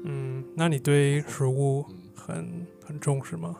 [0.05, 3.55] 嗯，那你对食物嗯很很重视吗？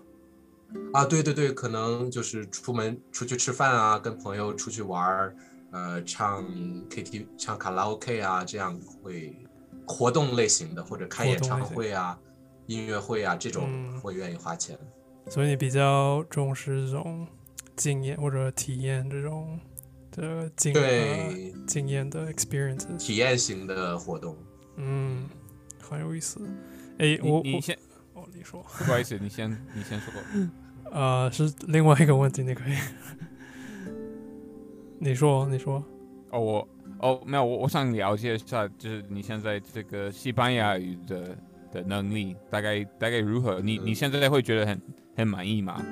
[0.93, 5.35] 啊，对对对，可能就是出门出去吃饭啊，跟朋友出去玩儿，
[5.71, 6.43] 呃，唱
[6.89, 9.35] KTV、唱卡拉 OK 啊，这样会
[9.87, 12.17] 活动类型的，或者开演唱会啊、
[12.67, 14.77] 音乐会啊这种嗯会愿意花钱。
[15.29, 17.25] 所以你比较重视这种
[17.75, 19.59] 经验或者体验这种
[20.11, 24.37] 的经呃对，经验的 experiences，体验型的活动。
[24.77, 25.27] 嗯，
[25.81, 26.39] 很有意思。
[26.99, 27.77] 哎，我我你你先，
[28.13, 30.13] 哦，你说，不好意思，你先你先说。
[30.93, 32.73] 呃，是另外一个问题，你可以，
[35.01, 35.83] 你说，你说，
[36.29, 36.67] 哦，我
[36.99, 41.35] 哦没有，我我想了解一下，就是你现在这个西班牙语的
[41.71, 43.59] 的能力大概大概如何？
[43.59, 44.81] 你你现在会觉得很
[45.17, 45.83] 很满意吗？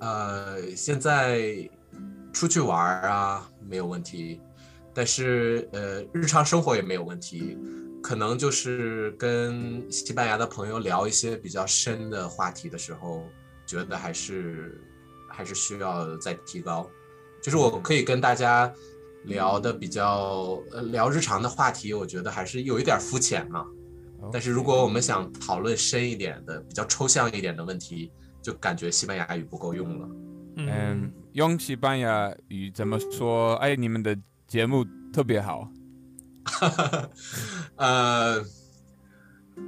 [0.00, 1.66] 呃，现在
[2.34, 4.38] 出去玩啊没有问题，
[4.92, 7.56] 但是呃日常生活也没有问题，
[8.02, 13.24] 可能就是跟西班牙的朋友聊一些比较深的话题的时候，
[13.66, 14.80] 觉得还是
[15.28, 16.88] 还是需要再提高。
[17.42, 18.72] 就是我可以跟大家
[19.24, 23.64] 聊的比较呃聊日常的话题，我觉得还是有一点儿肤浅啊。
[24.32, 28.10] 但是如果我们想讨论深一点的、比较抽象一点的问题，
[28.42, 30.08] 就感觉西班牙语不够用了。
[30.56, 33.54] 嗯嗯，，用西班牙语怎么说？
[33.56, 34.16] 哎，你们的
[34.48, 35.68] 节目特别好。
[37.76, 38.42] 呃，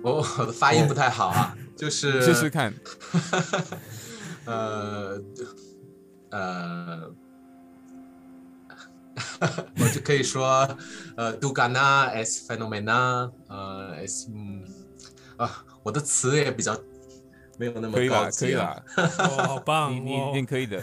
[0.03, 2.73] 我我的发音不太好啊，就是试试看。
[4.45, 5.21] 呃
[6.31, 7.11] 呃，
[9.81, 10.69] 我就可以说，
[11.17, 14.63] 呃 d u g a n a es fenomena，呃，es，嗯，
[15.39, 16.79] 啊，我的词也比较
[17.59, 18.47] 没有那么可以啦，可。
[18.47, 19.93] 以啦，哦，好棒！
[19.95, 20.83] 你你一哦定可以的。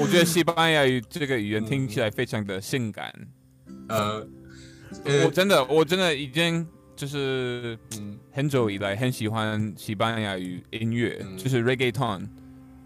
[0.00, 3.12] 我觉得西班牙语这个语言听起来非常的性感。
[3.88, 4.26] 呃，
[5.04, 11.36] 我呃，真的，我真的已经就是嗯很久以来很喜欢西班牙语音乐，嗯。
[11.36, 12.26] 就是 reggaeton。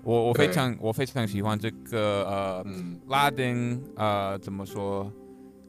[0.03, 2.99] 我我非常我非常喜欢这个呃嗯。
[3.09, 5.13] 拉丁呃怎么说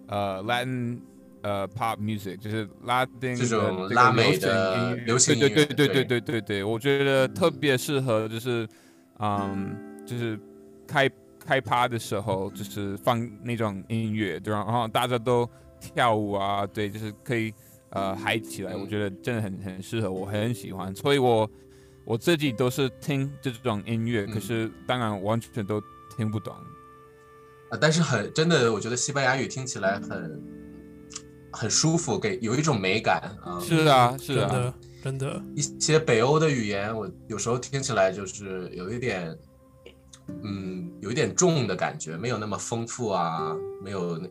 [0.07, 0.99] 呃 Latin
[1.41, 5.49] 呃 pop music，就是拉丁这种的拉美的流行音乐。
[5.49, 6.03] 对对对对对。
[6.05, 8.67] 对对对对，我觉得特别适合就是
[9.19, 9.75] 嗯
[10.05, 10.39] 就是
[10.87, 11.09] 开
[11.45, 15.49] 开趴的时候，就是放那种音乐，对吧，然后大家都
[15.79, 17.53] 跳舞啊，对，就是可以
[17.91, 21.49] 呃嗨起来，嗯我觉得真的很很适合我，很喜欢，所以我
[22.05, 25.81] 我自己都是听这种音乐，嗯可是当然完全都
[26.15, 26.53] 听不懂。
[27.69, 30.43] 啊，但是很真的，我觉得西班牙语听起来很
[31.51, 33.59] 很舒服，给有一种美感啊。
[33.59, 34.73] 是啊，是啊，真的
[35.03, 39.37] 真的，一些北欧的语言，我有时候听起来就是有一点，
[40.43, 44.27] 嗯，有一点重的感觉，没有那么丰富啊，没有那。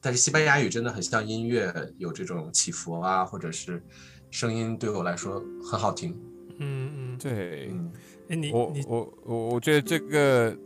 [0.00, 3.82] 但是西班牙语真的很像音乐，有这种起伏啊，或者是
[4.30, 6.16] 声音，对我来说很好听。
[6.58, 7.92] 嗯嗯，对，嗯。
[8.28, 10.56] 哎，你我我我我觉得这个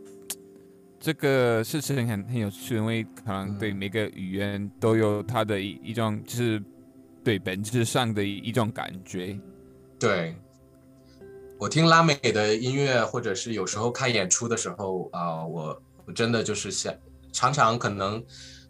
[0.99, 3.75] 这个事情很很有趣，因为可能对嗯。
[3.75, 6.61] 每个语言都有它的一一种，就是
[7.23, 9.39] 对本质上的一一种感觉。
[9.97, 10.35] 对，
[11.57, 16.93] 我听拉美的音乐，或者是有时候看演出的时候啊、我我真的就是想，
[17.31, 18.21] 常常可能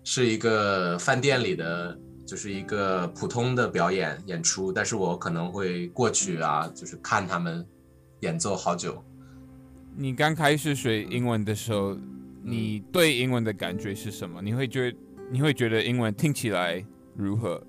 [0.04, 7.66] 是一个饭店里的，就是一个普通的表演演出，但是我可能会过去啊，就是看他们
[8.20, 9.04] 演奏好久。
[9.96, 12.10] 你刚开始学英文的时候，嗯
[12.46, 14.42] 你对英文的感觉是什么？
[14.42, 14.98] 你会觉得
[15.32, 16.86] 你会觉得英文听起来
[17.16, 17.64] 如何？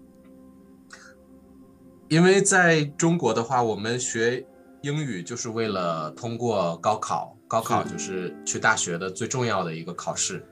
[2.09, 4.45] 因为在中国的话，我们学
[4.83, 10.45] 英语就是为了通过高考，高考就是去大学的最重要的一个考试，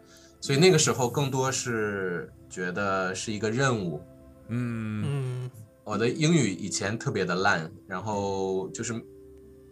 [0.42, 4.02] 所以那个时候更多是觉得是一个任务。
[4.48, 5.50] 嗯，嗯
[5.85, 8.92] 我的英语以前特别的烂，然后就是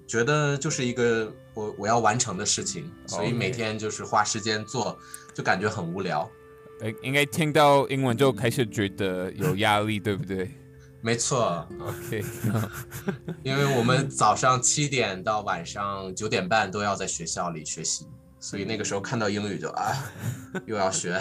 [0.07, 4.97] 觉得就是一个我我要完成的事情，所以每天就是花时间做，
[5.35, 6.31] 就感觉很无聊。
[6.83, 10.51] 哎，应该听到英文就开始觉得有压力，对不对
[11.03, 12.25] 没错，？OK，
[13.43, 18.07] 因为我们早上七点到晚上九点半都要在学校里学习，
[18.41, 19.93] 所以那个时候看到英语就啊，
[20.67, 21.21] 又要学。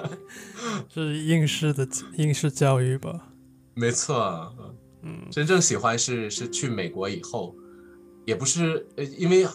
[0.88, 3.28] 是应试的应试教育吧？
[3.74, 4.52] 没错，
[5.02, 7.54] 嗯真正喜欢是是去美国以后，
[8.24, 9.46] 也不是呃，因为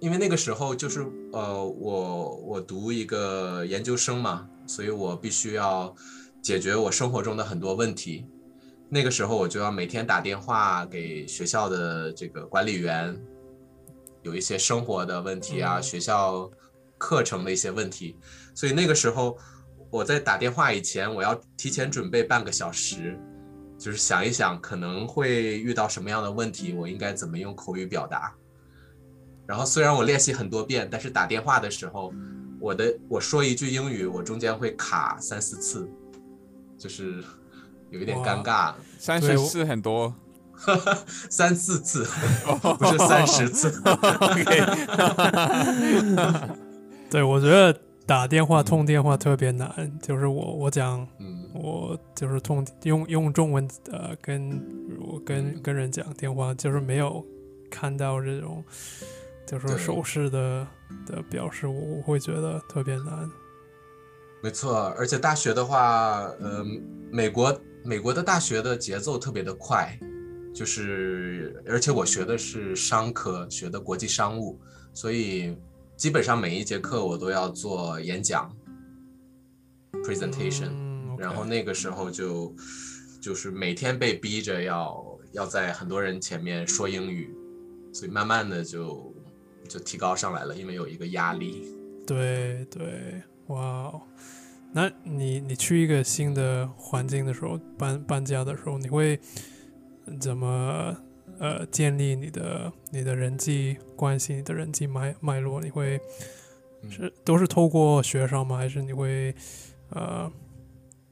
[0.00, 5.94] 因为那个时候就是呃，我我读一个研究生嘛，所以我必须要
[6.40, 8.26] 解决我生活中的很多问题。
[8.90, 13.14] 那个时候我就要每天打电话给学校的这个管理员，
[14.28, 16.50] 有一些生活的问题啊，嗯学校
[16.98, 18.16] 课程的一些问题，
[18.54, 19.36] 所以那个时候
[19.90, 23.18] 我在打电话以前，我要提前准备半个小时，
[23.78, 28.34] 就是想一想可能会遇到什么样的问题，我应该怎么用口语表达。
[29.46, 32.12] 然后虽然我练习很多遍，但是打电话的时候，
[32.60, 35.88] 我的我说一句英语，我中间会卡三四次，
[36.76, 37.24] 就是
[37.90, 40.14] 有一点尴尬，三十四很多。
[41.30, 42.04] 三四次，
[42.78, 43.68] 不是三十次。
[43.84, 44.44] OK，
[47.10, 47.74] 对，我觉得
[48.06, 51.36] 打电话通电话特别难，就是我我讲嗯。
[51.54, 54.62] 我就是通用用中文呃跟
[55.00, 57.24] 我跟跟人讲电话，就是没有
[57.70, 58.62] 看到这种
[59.46, 60.64] 就是手势的
[61.06, 63.28] 的表示，我我会觉得特别难。
[64.42, 66.62] 没错，而且大学的话，呃，
[67.10, 69.98] 美国美国的大学的节奏特别的快，
[70.58, 74.58] 就是而且我学的是商科，学的国际商务，
[74.92, 75.56] 所以
[75.96, 78.52] 基本上每一节课我都要做演讲
[80.04, 82.52] presentation，、然后那个时候就
[83.20, 87.32] 就是每天被逼着要要在很多人前面说英语，
[87.92, 89.14] 所以慢慢的就
[89.68, 91.68] 就提高上来了，因为有一个压力。
[92.04, 94.02] 对对，哇哦！
[94.72, 99.20] 那你你去一个新的环境的时候，搬搬家的时候，你会
[100.20, 100.96] 怎么
[101.38, 105.60] 呃建立你的你的人际关系、你的人际脉脉络？
[105.60, 106.00] 你会
[106.82, 108.56] 嗯是都是透过学生吗？
[108.56, 109.34] 还是你会
[109.90, 110.30] 呃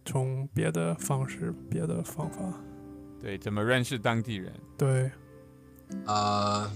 [0.05, 2.39] 从别的方式、别的方法？
[3.21, 4.53] 对，怎么认识当地人？
[4.79, 5.11] 对，
[6.05, 6.71] 呃，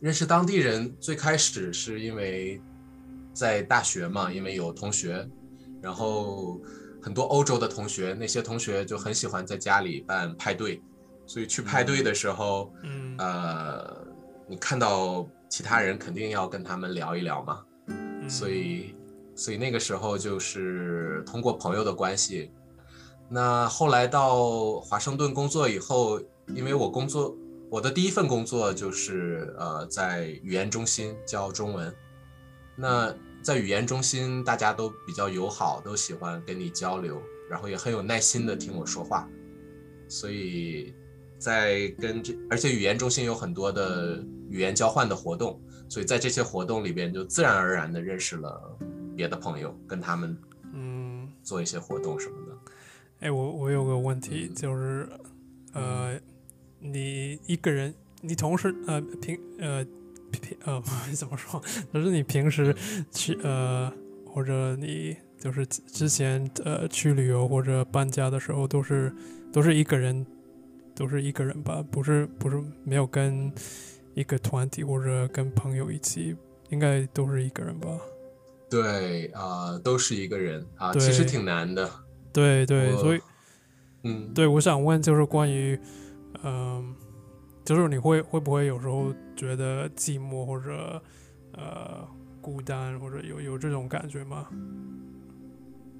[0.00, 2.60] 认识当地人最开始是因为
[3.34, 5.28] 在大学嘛，因为有同学，
[5.82, 6.60] 然后
[7.02, 10.80] 很多欧洲的同学，那些同学就很喜欢在家里办派对，
[11.26, 14.06] 所以去派对的时候，嗯呃，
[14.46, 18.94] 你看到其他人肯定要跟他们聊一聊嘛，嗯所以
[19.34, 22.50] 所以那个时候就是通过朋友的关系。
[23.28, 27.34] 那后来到华盛顿工作以后，因为我工作
[27.70, 31.94] 我的第一份工作就是呃在语言中心教中文。
[32.76, 39.28] 那在语言中心，大家都比较友好，都喜欢跟你交流，然后也很有耐心的听我说话。
[40.08, 40.94] 所以
[41.42, 48.78] 在跟这，而且语言中心有很多的语言交换的活动，所以在这些活动里边就自然而然的认识了
[49.16, 50.36] 别的朋友，跟他们
[50.72, 51.28] 嗯。
[51.44, 52.56] 做一些活动什么的。
[53.18, 55.08] 哎，我我有个问题，就是，
[55.72, 56.16] 呃，
[56.78, 59.84] 你一个人，你同时呃平呃
[60.30, 60.80] 平呃
[61.12, 61.60] 怎么说？
[61.92, 62.72] 就是你平时
[63.10, 63.92] 去呃
[64.24, 69.12] 或者你就是之之前呃去旅游或者搬家的时候，都是
[69.52, 70.24] 都是一个人，
[70.94, 71.84] 都是一个人吧？
[71.90, 73.52] 不是不是没有跟
[74.14, 76.36] 一个团体或者跟朋友一起，
[76.70, 77.88] 应该都是一个人吧？
[78.70, 81.90] 对啊、都是一个人啊、其实挺难的。
[82.32, 83.20] 对对，所以。
[84.04, 85.78] 嗯，对，我想问就是关于，
[86.42, 86.92] 嗯、
[87.64, 91.00] 就是你会会不会有时候觉得寂寞或者
[91.52, 92.04] 呃
[92.40, 94.48] 孤单，或者有有这种感觉吗？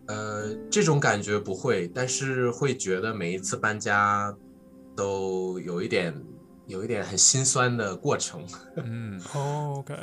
[0.07, 4.37] 呃，这种感觉不会，但是会觉得每一次搬家
[4.97, 6.15] 都有一点
[6.67, 8.47] 有一点很心酸的过程。
[8.77, 9.95] 嗯 哦，OK，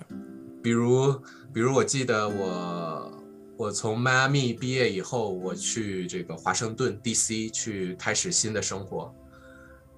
[0.62, 1.14] 比如，
[1.54, 3.24] 比如我记得我
[3.58, 9.14] 我从迈阿密毕业以后，我去这个华盛顿 DC 去开始新的生活。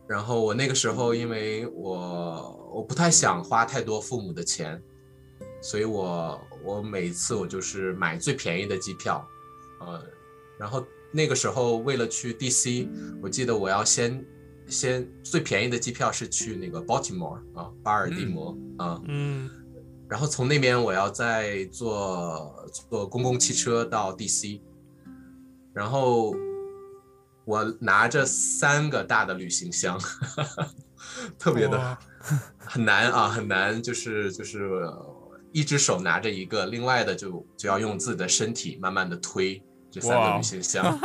[0.08, 4.82] 然后我那个时候，因为我我不太想花太多父母的钱，
[5.62, 9.26] 所以我我每一次我就是买最便宜的机票，
[9.80, 10.04] 呃，
[10.60, 12.90] 然后那个时候为了去 DC，
[13.22, 14.26] 我记得我要先
[14.72, 19.00] 先最便宜的机票是去那个 Baltimore 啊，巴尔的摩啊。
[19.08, 19.50] 嗯。
[20.10, 24.60] 然后从那边我要再坐坐公共汽车到 DC，
[25.74, 26.36] 然后
[27.46, 29.98] 我拿着三个大的旅行箱，
[31.40, 31.98] 特别的
[32.60, 34.84] 很难啊，很难，就是就是
[35.54, 40.98] 一只手拿着一个，另外的就就要用自己的身体慢慢的推这三个旅行箱。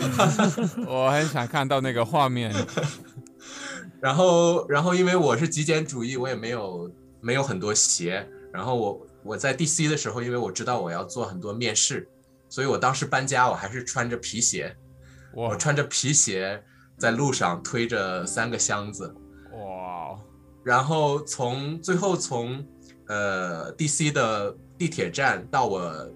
[0.88, 2.52] 我很想看到那个画面。
[4.00, 8.26] 然后，然后因为我是极简主义，我也没有没有很多鞋。
[8.52, 12.08] 然后我我在 DC 的时候，因为我知道我要做很多面试，
[12.48, 14.74] 所以我当时搬家我还是穿着皮鞋，
[15.34, 16.62] 我穿着皮鞋
[16.98, 19.14] 在路上推着三个箱子，
[19.52, 20.18] 哇，
[20.64, 22.66] 然后从最后从
[23.06, 26.10] 呃 DC 的地铁站到我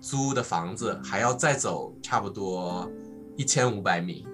[0.00, 2.90] 租的房子，还要再走差不多
[3.36, 4.26] 一千五百米。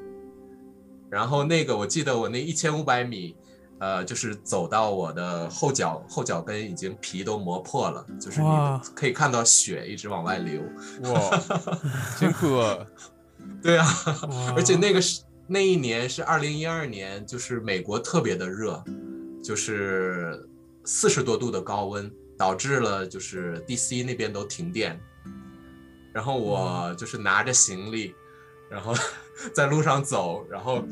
[1.11, 3.37] 然后那个我记得我那一千五百米，
[3.79, 8.49] 呃，就是走到我的后脚后脚跟已经皮都磨破了，就是你
[8.95, 10.61] 可以看到血一直往外流。
[11.05, 11.41] 哇，
[12.19, 12.87] 辛苦了。
[13.63, 13.87] 对啊，
[14.57, 18.83] 而且那个是那一年是二零一二年，就是美国特别的热，
[19.43, 20.49] 就是
[20.85, 24.99] 四十多度的高温，导致了就是 DC 那边都停电。
[26.15, 28.15] 然后我就是拿着行李，
[28.71, 28.95] 然后
[29.53, 30.83] 在路上走，然后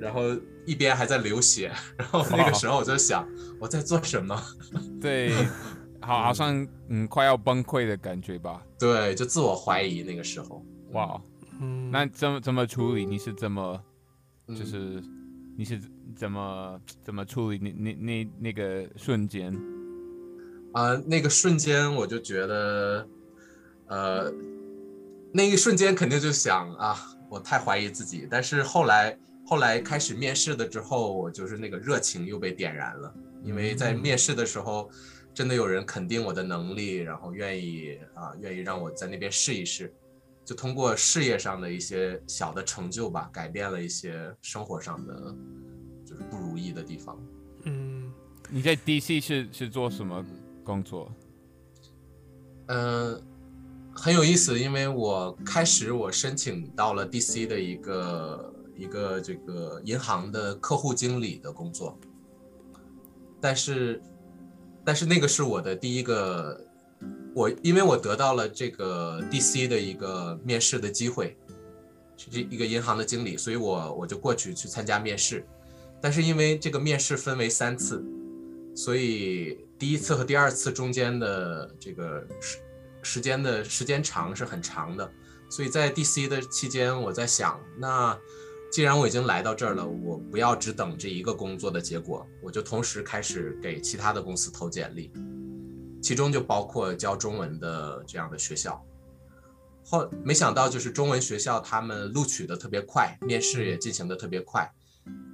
[0.00, 0.22] 然后
[0.66, 3.28] 一边还在流血， 然后那个时候我就想
[3.60, 4.34] 我在做什么？
[5.00, 5.32] 对，
[6.00, 8.62] 好，好像嗯快要崩溃的感觉吧。
[8.80, 10.64] 对，就自我怀疑那个时候。
[10.92, 11.20] 哇，
[11.60, 13.04] 嗯，那怎么怎么处理？
[13.04, 13.78] 你是怎么
[14.48, 15.02] 嗯就是
[15.56, 15.80] 你是
[16.16, 19.52] 怎么怎么处理那那那那个瞬间？
[20.72, 23.06] 啊、那个瞬间我就觉得，
[23.86, 24.32] 呃，
[25.36, 26.96] 那一瞬间肯定就想啊，
[27.28, 28.28] 我太怀疑自己。
[28.30, 33.12] 但是后来后来开始面试的之后，我就是那个热情又被点燃了，
[33.42, 34.88] 因为在面试的时候，
[35.34, 39.92] 真的有人肯定我的能力，然后愿意啊愿意让我在那边试一试，
[40.44, 45.34] 就通过事业上的一些小的成就吧，改变了一些生活上的
[46.06, 47.18] 就是不如意的地方。
[47.64, 48.12] 嗯
[48.50, 50.24] 你在 DC 是是做什么
[50.62, 51.10] 工作？
[52.66, 53.20] 嗯，
[53.96, 61.98] 很有意思，因为我开始我申请到了 DC 的一个一个这个银行的客户经理的工作，
[63.40, 64.02] 但是
[64.84, 66.60] 但是那个是我的第一个，
[67.34, 71.36] 我因为我得到了这个 DC 的一个面试的机会，
[72.16, 75.46] 是这一个银行的经理，所以我我就过去去参加面试，
[76.00, 78.04] 但是因为这个面试分为三次，
[78.74, 82.58] 所以第一次和第二次中间的这个是
[83.04, 85.08] 时间的时间长是很长的。
[85.50, 88.18] 所以在 DC 的期间，我在想，那
[88.72, 95.12] 既然我已经来到这儿了，我不要只等这一个工作的结果，我就同时开始给其他的公司投简历，
[96.02, 98.84] 其中就包括教中文的这样的学校。
[99.84, 104.68] 后没想到就是中文学校他们录取的特别快，面试也进行的特别快。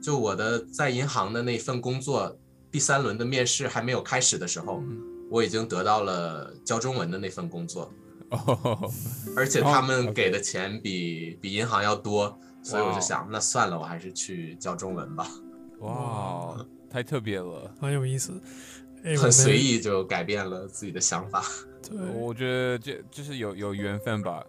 [0.03, 2.37] 就我的在银行的那份工作，
[2.71, 4.83] 第三轮的面试还没有开始的时候，
[5.31, 7.91] 我已经得到了教中文的那份工作。
[8.31, 8.93] 哦，
[9.37, 15.27] 而且他们给的钱比比银行要多，所以我就想，那算了，我还是去教中文吧。
[15.79, 18.33] 哇，太特别了，很有意思，
[19.03, 19.57] 哎很随。
[19.57, 21.43] 意就改变了自己的想法。
[21.89, 24.45] 对，我觉得这就是有有缘分吧。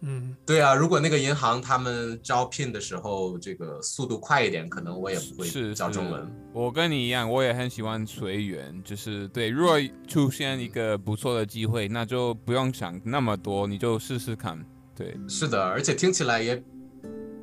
[0.00, 6.30] 嗯，对啊，如果那个银行他们招聘的时候这个速度快一点，可能我也不会是中文。
[6.52, 14.62] 我跟你一样，我也很喜欢随缘，就是对，如果出现一个不错的机会，那就不用想那么多，你就试试看。
[14.94, 16.62] 对，是的，而且听起来也，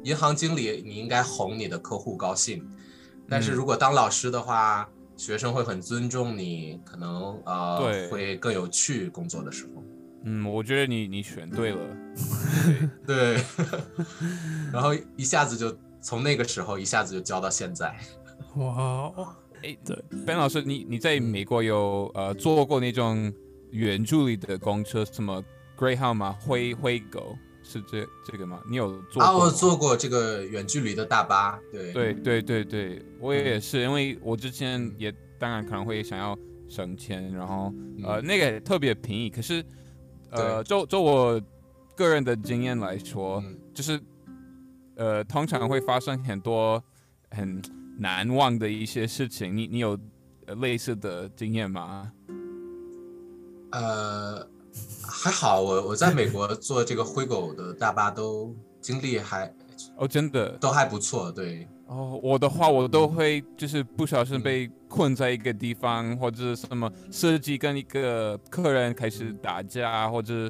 [0.03, 2.63] 银行经理你应该哄你的客户高兴，
[3.27, 4.87] 但是嗯如果当老师的话，
[5.17, 9.83] 学生会很尊重你，可能呃对会更有趣工作的时候。
[10.23, 11.79] 嗯，我觉得你你选对了。
[13.05, 13.35] 对，
[14.71, 17.93] 然后一下子就从那个时候一下子就教到现在。
[18.55, 19.95] 哇哦，哎，对
[20.25, 23.31] ，Ben 老师，你你在美国有呃坐过那种
[23.71, 25.43] 远距离的公车，什么
[25.77, 26.37] Greyhound 吗？
[26.39, 28.61] 灰灰狗是这这个吗？
[28.69, 36.37] 你有坐过啊，我坐过这个远距离的大巴，对，对对对对，我也是，因为我之前也当然可能会想要
[36.69, 39.65] 省钱，然后呃嗯那个特别便宜，可是
[40.33, 41.41] 呃就就我
[41.95, 43.57] 个人的经验来说，嗯。
[43.73, 43.99] 就是
[44.95, 46.81] 呃通常会发生很多
[47.31, 47.61] 很
[47.97, 49.97] 难忘的一些事情，你你有
[50.45, 52.11] 呃类似的经验吗？
[53.71, 54.47] 呃，
[55.03, 59.51] 还好，我我在美国坐这个灰狗的大巴都经历还
[59.97, 60.51] 哦，真的。
[60.59, 62.91] 都还不错，对，哦，我的话我嗯。
[62.91, 70.47] 都会就是不小心被困在一个地方，或者什么司机跟一个客人开始打架，或者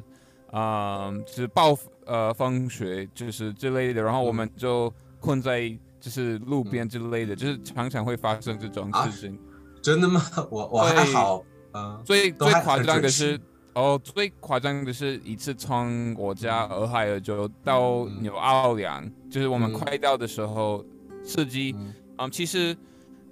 [0.50, 1.74] 啊、嗯就是暴
[2.04, 5.66] 呃风雪就是之类的，然后我们就困在
[5.98, 9.38] 就是路边之类的，就是常常会发生这种啊事情。
[9.82, 10.20] 真的吗？
[10.52, 11.42] 我我还好，
[11.72, 13.40] 嗯、最最夸张的是，
[13.72, 18.20] 哦，最夸张的是一次从我家俄亥俄州到嗯。
[18.20, 19.72] 纽奥良，就是我们嗯。
[19.72, 20.84] 快到的时候，
[21.24, 21.94] 司机，嗯。
[22.18, 22.76] 嗯，其实，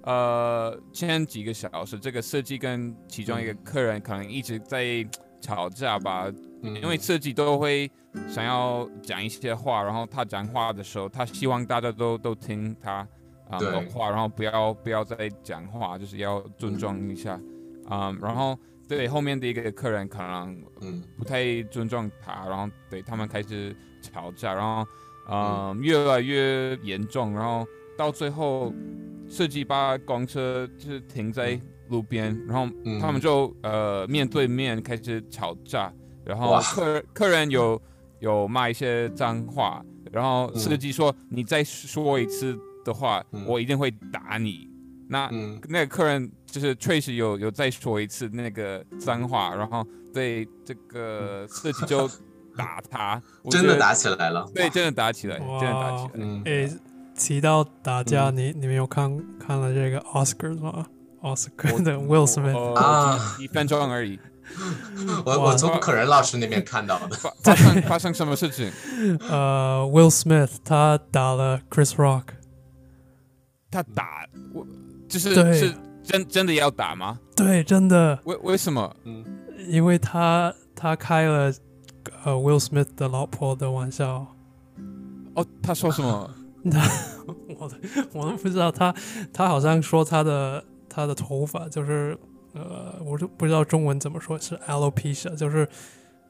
[0.03, 5.05] 呃，前几个小时，这个设计跟其中一个客人可能一直在
[5.41, 6.31] 吵架吧，
[6.61, 6.75] 嗯。
[6.81, 7.89] 因为设计都会
[8.27, 13.07] 想要讲一些话，然后他讲话的时候，他希望大家都都听他
[13.49, 13.71] 啊、对。
[13.71, 17.39] 的话，然后不要不要再讲话，就是要尊重一下，
[17.87, 21.01] 啊、然后对后面的一个客人可能嗯。
[21.17, 24.85] 不太尊重他，然后对他们开始吵架，然后
[25.29, 27.65] 嗯、越来越严重，然后
[27.97, 28.73] 到最后
[29.33, 31.59] 司机把公车就是停在
[31.89, 32.99] 路边，然后嗯。
[32.99, 35.91] 他们就呃面对面开始吵架，
[36.23, 36.61] 然后哇。
[36.61, 37.81] 客客人有
[38.19, 42.55] 有骂一些脏话，然后司机说、你再说一次
[42.85, 43.43] 的话，嗯。
[43.47, 44.69] 我一定会打你。
[45.09, 45.59] 那嗯。
[45.67, 52.07] 那个客人就是确实有有再说一次那个脏话，然后对这个司机就
[52.55, 53.19] 打他，
[53.49, 56.79] 真的打起来了，对，真的打起来，哇真的打起来。
[57.27, 58.35] 提到打架，嗯。
[58.37, 60.85] 你你们有看看了这个 Oscar 吗
[61.21, 63.37] ？Oscar 的 Will Smith，哦啊。
[63.39, 64.19] 一分钟而已，
[65.25, 65.51] 我哇。
[65.51, 68.71] 我从可人老师那边看到的，发发生发生什么事情？
[69.29, 72.23] 呃，Will Smith 他打了 Chris Rock，
[73.71, 74.65] 他打我，
[75.07, 75.53] 就是对。
[75.57, 77.17] 是真真的要打吗？
[77.33, 78.93] 对，真的，为为什么？
[79.05, 79.23] 嗯。
[79.69, 81.53] 因为他他开了
[82.25, 84.27] 呃 Will Smith 的老婆的玩笑，
[85.35, 86.29] 哦，他说什么？
[87.59, 87.75] 我的
[88.13, 88.93] 我都不知道他
[89.31, 92.17] 他好像说他的他的头发就是
[92.53, 95.67] 呃，我就不知道中文怎么说，是 alopecia，就是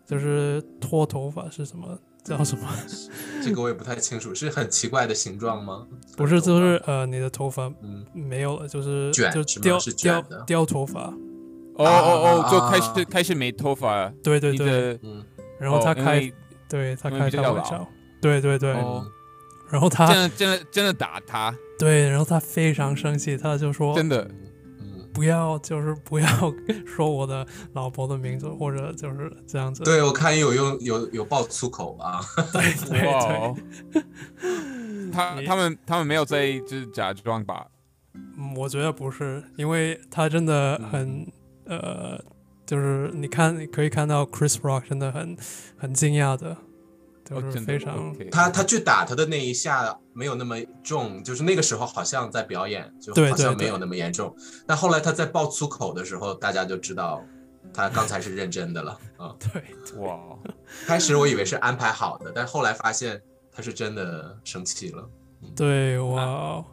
[0.05, 2.67] 就是脱头发是什么叫什么？
[3.43, 5.85] 这个我也不太清楚，是很奇怪的形状吗？
[6.15, 11.01] 不是，就是呃你的头发嗯没有了，就是卷就是掉是掉掉头发，
[11.75, 14.13] 哦哦哦，就开啊始开始没头发了。
[14.23, 15.23] 对对对，嗯
[15.59, 16.31] 然后他开
[16.69, 17.87] 对他开比较老他玩笑，
[18.21, 19.11] 对对对，哦嗯
[19.73, 24.29] 然后他真的真的真的打他，对，然后他非常生气，他就说真的。
[24.79, 26.27] 嗯，不要，就是不要
[26.85, 27.43] 说我的
[27.73, 29.83] 老婆的名字，或者就是这样子。
[29.83, 32.21] 对我看有用有有爆粗口啊，
[32.53, 33.01] 对 对
[35.11, 37.65] 他他们他们没有在就是假装吧？
[38.13, 41.25] 嗯，我觉得不是，因为他真的很、
[41.65, 42.23] 呃，
[42.63, 45.35] 就是你看你可以看到 Chris Rock 真的很
[45.75, 46.55] 很惊讶的，
[47.23, 54.35] 就是非常、OK 他他去打他的那一下没有那么重，就是那个时候好像在表演，就好像没有那么严重。
[54.67, 57.23] 但后来他在爆粗口的时候，大家就知道
[57.73, 59.33] 他刚才是认真的了啊。
[59.39, 59.63] 对
[60.01, 60.19] 哇，
[60.85, 63.21] 开始我以为是安排好的，但后来发现
[63.51, 65.09] 他是真的生气了。
[65.55, 66.63] 对哇，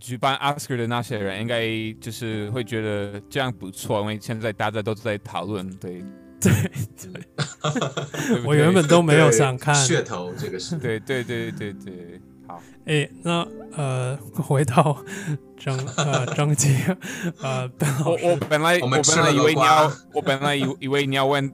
[0.00, 1.66] 举办 Oscar 的那些人应该
[2.00, 6.04] 就是会觉得这样不错，因为现在大家都在讨论，对
[6.50, 6.70] 对，
[7.12, 9.74] 对 我原本都没有想看。
[9.74, 14.96] 噱头，这个是 对对对对对，好，哎，那呃，回到
[15.58, 16.96] 张呃张杰
[17.40, 21.50] 呃，Ben 老我师，我本来我们本来以为你要，我本来以以为你要问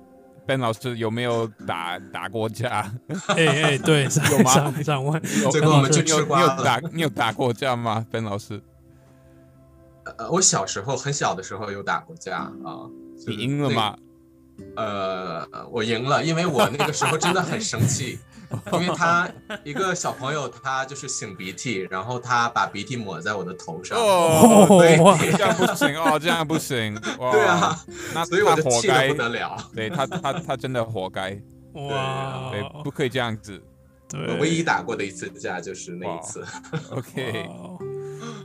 [0.46, 2.92] Ben 老师有没有打打过架，
[3.28, 6.56] 哎哎，对，有吗想想问，有结果我们去你你吃瓜了。
[6.56, 8.60] 有打你有打过架吗？Ben 老师，
[10.18, 12.88] 呃，我小时候很小的时候有打过架啊。
[13.26, 13.96] 你赢了吗？
[14.76, 18.18] 呃，我赢了，因为我那个时候真的很生气，
[18.72, 19.28] 因为他
[19.64, 24.96] 一个小朋友他就是擤鼻涕，然后他把鼻涕抹在我的头上，哦，对
[25.32, 27.78] 这样不行哦，这样不行，哇，对啊，
[28.14, 29.56] 那所以我活该就气得不，得了。
[29.74, 31.40] 对他他他真的活该，
[31.74, 33.60] 哇对，，不可以这样子
[34.08, 36.44] 对，我唯一打过的一次架就是那一次。
[36.90, 37.48] ，OK，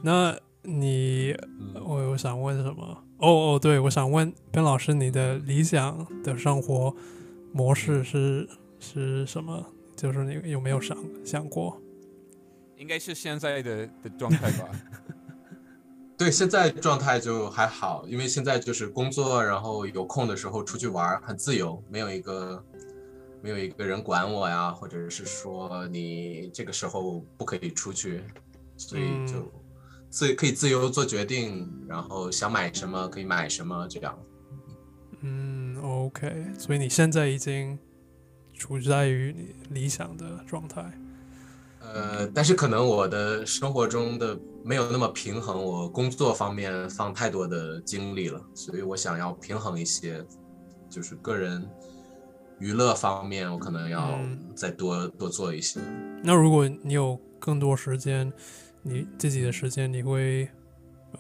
[0.03, 2.97] 那你嗯我我想问什么？
[3.25, 6.95] 哦哦，对，我想问 Ben 老师，你的理想的生活
[7.51, 8.47] 模式是
[8.79, 9.65] 是什么？
[9.95, 11.81] 就是你有没有想想过？
[12.77, 14.69] 应该是现在的的状态吧，
[16.15, 22.63] 对，现在状态就还好，因为现在就是工作，然后有空的时候出去玩，很自由，没有一个
[23.41, 28.21] 没有一个人管我呀，或者是说你这个时候不可以出去，
[28.77, 29.51] 所以嗯就
[30.15, 34.17] 自可以自由做决定，然后想买什么可以买什么这样。
[35.19, 37.77] 嗯，OK，所以你现在已经
[38.53, 40.89] 处在于你理想的状态。
[41.81, 50.25] 呃，但是可能我的生活中的没有那么平衡，我工作方面放太多的精力了，所以我想要平衡一些，
[50.89, 51.67] 就是个人
[52.59, 55.81] 娱乐方面，我可能要嗯再多、多做一些。
[56.23, 58.31] 那如果你有更多时间，
[58.87, 60.47] 你自己的时间，你会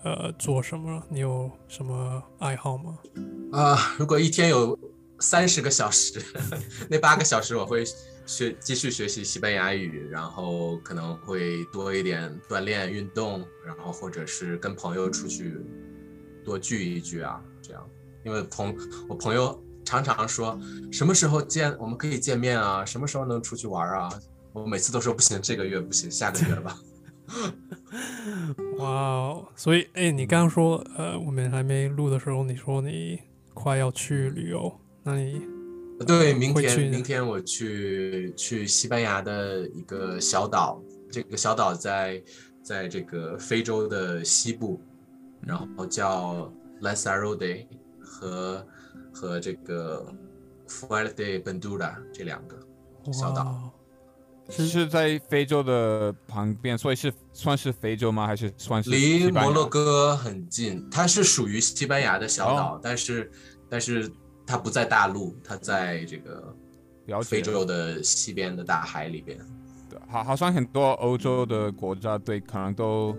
[0.03, 1.01] 呃做什么？
[1.09, 2.95] 你有什么爱好吗？
[3.51, 4.77] 啊，如果一天有
[5.19, 6.21] 三十个小时，
[6.87, 7.83] 那八个小时我会
[8.27, 15.57] 学继续学习西班牙语，然后可能会多一点锻炼运动，然后或者是跟朋友出去
[16.43, 17.83] 多聚一聚啊，这样。
[18.23, 18.75] 因为朋
[19.09, 20.59] 我朋友常常说
[20.91, 24.09] 什么时候见我们可以见面啊，什么时候能出去玩啊？
[24.53, 26.79] 我每次都说不行，这个月不行，下个月吧。
[28.77, 29.47] 哇哦！
[29.55, 33.19] 所以，哎，你刚刚说，呃，我们还没录的时候，你说你
[33.53, 35.41] 快要去旅游，那你
[36.05, 42.21] 对，明天明天我去去西班牙的一个小岛，这个小岛在
[42.61, 44.79] 在这个非洲的西部，
[45.41, 46.51] 然后叫
[46.81, 47.65] Lanzarote
[48.01, 48.67] 和
[49.13, 50.05] 和这个
[50.67, 52.59] Fuerte Ventura 这两个
[53.13, 53.71] 小岛。
[54.47, 58.27] 哇是是在非洲的旁边，所以是算是非洲吗？
[58.27, 63.31] 还是算是离摩洛哥很近，它是属于西班牙的小哦岛，但是
[63.69, 64.11] 但是
[64.45, 66.55] 它不在大陆，它在这个
[67.23, 69.37] 非洲的西边的大海里边。
[69.89, 73.17] 对好，好像很多欧洲的国家对可能都，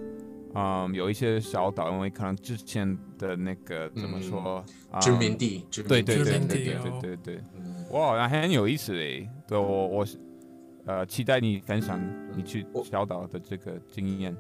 [0.54, 9.28] 嗯，有一些小岛，因为可能之前的那个怎么说，嗯殖民地，殖民地对殖对对对对对对，嗯哇，那很有意思诶。
[9.48, 10.06] 对我我
[10.86, 12.00] 呃期待你分享
[12.34, 14.34] 你去小岛的这个经验。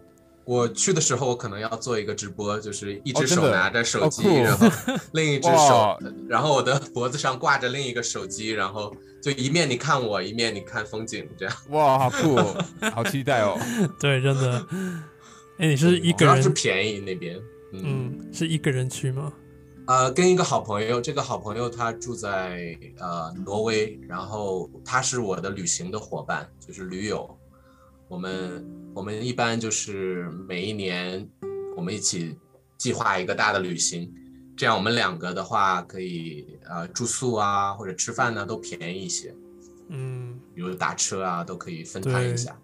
[0.44, 4.68] 我去的时候，我可能要做一个直播，就是一只手拿着手机，哦然后
[5.12, 11.54] 另一只手，然后我的脖子上挂着另一个手机，然后就一面你看我，一面你看风景，这样。
[11.70, 13.58] 哇，好酷、哦，好期待哦。
[13.98, 14.66] 对，真的。
[15.58, 17.36] 哎，你是一主要是，便宜那边，
[17.72, 19.32] 嗯，嗯，是一个人去吗？
[19.86, 27.38] 呃，跟一个好朋友，这个好朋友他住在呃挪威，然后他是我的旅行的伙伴，就是驴友。
[28.08, 28.64] 我们
[28.94, 31.28] 我们一般就是每一年
[31.76, 32.36] 我们一起
[32.76, 34.12] 计划一个大的旅行，
[34.56, 39.32] 这样我们两个的话可以呃住宿啊或者吃饭呢都便宜一些，
[39.88, 42.58] 嗯，比如打车啊都可以分摊一下。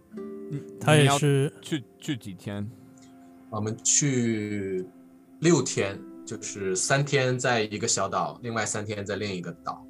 [0.81, 2.69] 他也是去去几天？
[3.49, 4.85] 我们去
[5.41, 9.85] 六天，就是三天在一个小岛，另外三天在另一个岛。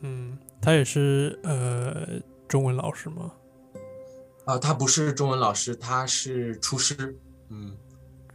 [0.00, 3.32] 嗯，他也是呃中文老师吗？
[4.44, 7.14] 啊、他不是中文老师，他是厨师。
[7.50, 7.76] 嗯，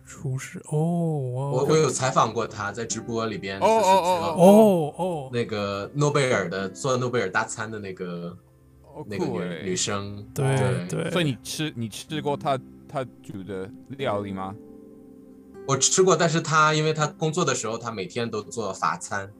[0.05, 3.59] 厨师哦，我我我有采访过他，在直播里边。
[3.59, 8.37] 哦哦哦哦哦，那个诺贝尔的做诺贝尔大餐的那个
[8.83, 13.67] 哦那个女欸女生，对对对，所以你吃你吃过他他煮的
[13.97, 14.53] 料理吗？
[15.65, 19.31] 我吃过，但是他因为他工作的时候，他每天都做法餐，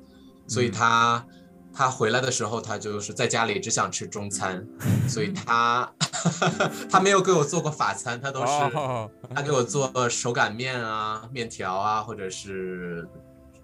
[0.48, 1.26] 所以他、
[1.74, 4.66] 他回来的时候，他就是在家里只想吃中餐，
[5.08, 5.92] 所以他
[6.90, 13.08] 他没有给我做过法餐，他都是、哦他给我做手擀面啊、面条啊，或者是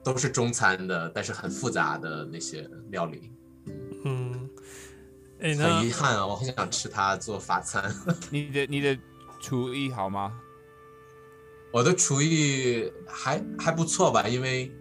[0.04, 3.32] 都是中餐的，但是很复杂的那些料理。
[4.04, 4.50] 嗯，
[5.40, 7.94] 很遗憾啊，我很想吃他做法餐。
[8.30, 8.98] 你的你的
[9.40, 10.34] 厨艺好吗？
[11.72, 14.72] 我的厨艺还还不错吧，因为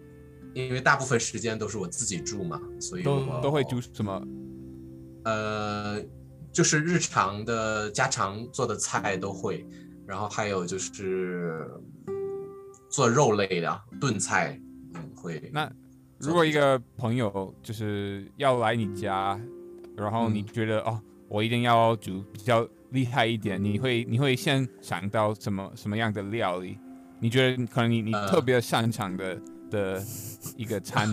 [0.54, 4.22] 因为大部分时间都是我自己住嘛，所以都我都会煮什么？
[5.24, 6.02] 呃，
[6.52, 9.66] 就是日常的家常做的菜都会，
[10.06, 11.68] 然后还有就是
[12.90, 14.58] 做肉类的炖菜，
[14.94, 15.50] 嗯，会。
[15.52, 15.70] 那
[16.18, 19.38] 如果一个朋友就是要来你家，
[19.94, 26.78] 然后你嗯觉得、哦，我一定要煮比较厉害一点，你会你会先想到什么什么样的料理？
[27.20, 30.02] 你觉得可能你你呃特别擅长的、的
[30.56, 31.10] 一个餐？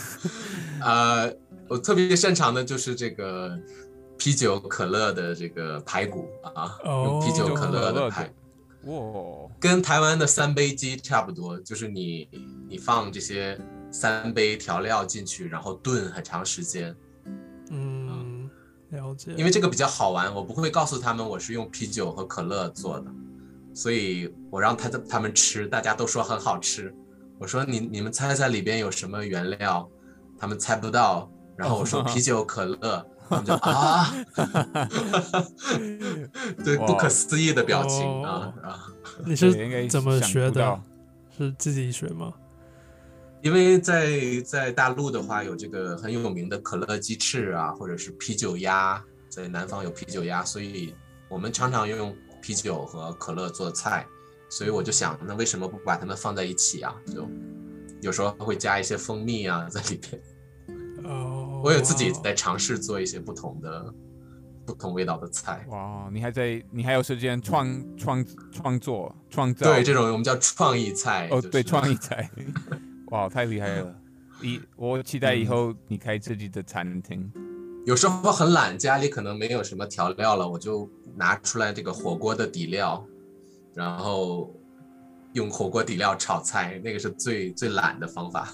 [0.80, 1.32] 呃，
[1.68, 3.58] 我特别擅长的就是这个
[4.16, 8.32] 啤酒可乐的这个排骨啊，用啤酒哦可乐的排。
[8.84, 12.28] 哇，跟台湾的三杯鸡差不多，就是你
[12.68, 13.58] 你放这些
[13.90, 16.94] 三杯调料进去，然后炖很长时间。
[17.70, 17.97] 嗯，
[18.90, 23.06] 了解，因为这个比较好玩，我不会告诉他们我是用啤酒和可乐做的，
[23.74, 26.94] 所以我让他他们吃，大家都说很好吃。
[27.38, 29.88] 我说你你们猜猜里边有什么原料？
[30.38, 31.30] 他们猜不到。
[31.56, 34.14] 然后我说 啤酒可乐，他们就啊，
[36.64, 38.86] 对，不可思议的表情啊哦啊！
[39.26, 40.80] 你是怎么想学的？
[41.36, 42.32] 是自己学吗？
[43.42, 50.94] 因为在在大陆的话，有这个很有名的可乐鸡翅啊，或者是啤酒鸭，在南方有啤酒鸭，所以
[51.28, 54.06] 我们常常用啤酒和可乐做菜。
[54.50, 56.94] 所以我就想，那为什么不把它们放在一起啊？
[57.06, 57.28] 就
[58.00, 60.22] 有时候会加一些蜂蜜啊在里边。
[61.04, 63.92] 哦， 我有自己在尝试做一些不同的、
[64.64, 65.66] 不同味道的菜。
[65.68, 69.66] 哇，你还在你还有时间创创创作创造？
[69.66, 71.28] 对，这种我们叫创意菜。
[71.30, 72.30] 哦，就是对，创意菜，
[73.10, 73.94] 哇，太厉害了！
[74.42, 77.30] 以我期待以后你开自己的餐厅。
[77.86, 83.02] 有时候很懒，家里可能没有什么调料了，我就拿出来这个火锅的底料，
[83.74, 84.54] 然后
[85.32, 88.52] 用火锅底料炒菜，那个是最最懒的方法。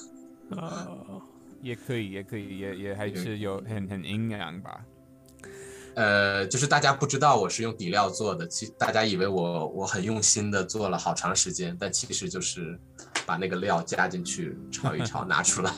[0.51, 1.21] 哦，
[1.61, 4.85] 也可以，也可以，也也还是有很很营养吧。
[5.97, 12.79] 呃，就是大家不知道我是用底料做的，其大家以为我我很用心的做了好长时间，但其实就是
[13.27, 15.73] 把那个料加进去炒一炒， 拿出来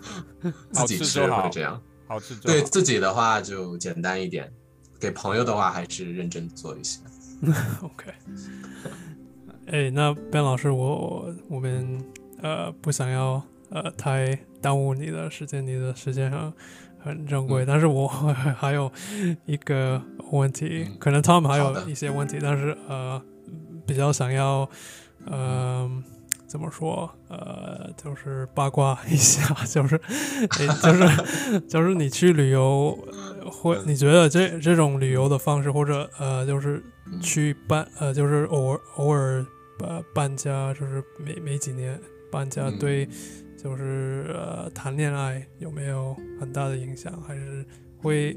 [0.72, 1.80] 自己吃好吃就好会这样。
[2.06, 4.52] 好吃好对自己的话就简单一点，
[5.00, 7.00] 给朋友的话还是认真做一些。
[7.82, 8.12] OK，
[9.66, 12.04] 哎，那 Ben 老师，我我我们
[12.40, 16.52] 呃不想要呃太耽误你的时间，你的时间很
[17.02, 18.90] 很珍贵，嗯但是我还有
[19.46, 23.20] 一个问题，嗯可能 Tom 还有一些问题，但是呃
[23.86, 24.68] 比较想要
[25.26, 25.90] 呃。
[26.54, 27.10] 怎么说？
[27.28, 29.96] 呃，就是八卦一下，就是，
[30.60, 39.44] 诶就是，就是你去旅游，呃会你觉得这这种旅游的方式，或者呃，就是嗯去搬呃，就是偶尔偶尔
[39.80, 42.00] 呃搬家，就是每每几年
[42.30, 43.08] 搬家，嗯对，
[43.60, 47.20] 就是呃谈恋爱有没有很大的影响？
[47.26, 47.66] 还是
[47.98, 48.36] 会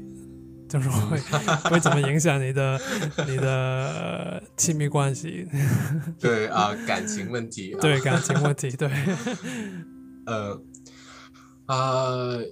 [0.68, 1.18] 就是会、
[1.70, 2.80] 会怎么影响你的
[3.26, 5.48] 你的、呃亲密关系？
[6.20, 7.78] 对啊、感情问题、啊。
[7.80, 8.70] 对感情问题？
[8.76, 8.90] 对，
[10.26, 10.60] 呃，
[11.66, 12.44] 呃，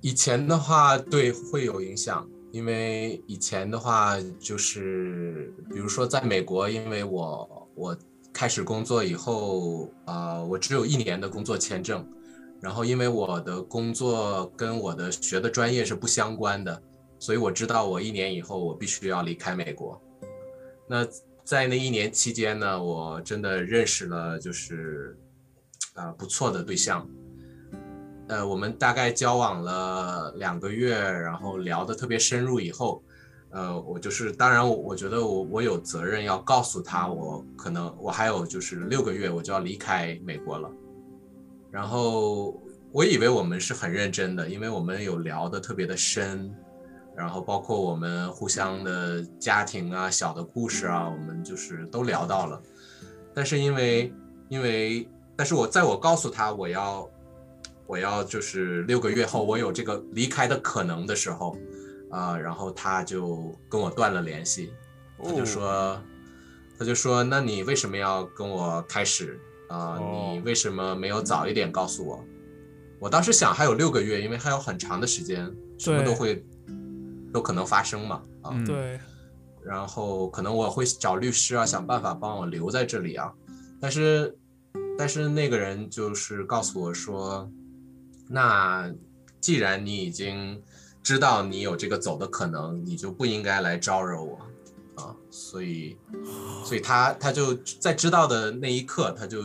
[0.00, 7.96] 以前的话，对会有影响，因为以前的话就是，比如说在美国，因为我我
[8.32, 12.06] 开始工作以后，啊、我只有一年的工作签证，
[12.60, 16.80] 然后因为我的工作跟我的学的专业是不相关的，
[17.26, 20.00] 所以我知道我一年以后我必须要离开美国。
[20.86, 21.04] 那
[21.42, 25.18] 在那一年期间呢，我真的认识了就是
[25.94, 27.04] 啊、不错的对象。
[28.28, 33.02] 呃，我们大概交往了两个月，然后聊得特别深入以后，
[33.50, 40.70] 呃，我就是当然我我觉得我我有责任要告诉他，我可能我还有就是六个月我就要离开美国了，
[41.72, 42.62] 然后
[42.92, 46.54] 我以为我们是很认真的，因为我们有聊的特别的深。
[47.16, 52.60] 然后包括我们互相的家庭啊、小的故事啊，我们就是都聊到了。
[53.34, 54.12] 但是因为
[54.48, 57.08] 因为，但是我在我告诉他我要
[57.86, 61.56] 我要就是六个月后我有这个离开的可能的时候，
[62.10, 64.70] 啊，然后他就跟我断了联系，
[65.24, 65.98] 他就说
[66.78, 69.98] 他就说那你为什么要跟我开始啊？
[69.98, 72.22] 你为什么没有早一点告诉我？
[72.98, 76.44] 我当时想还有六个月，因为还有很长的时间，什么都会。
[77.36, 78.22] 都可能发生嘛？
[78.40, 78.98] 啊，对。
[79.62, 83.30] 然后可能我会找律师啊，想办法帮我留在这里啊。
[83.78, 84.34] 但是，
[84.96, 87.46] 但是那个人就是告诉我说，
[88.26, 88.90] 那
[89.38, 90.62] 既然你已经
[91.02, 94.38] 知道你有这个走的可能，你就不应该来招惹我
[94.94, 95.14] 啊。
[95.30, 95.94] 所以，
[96.64, 99.42] 所以他他就在知道的那一刻，他就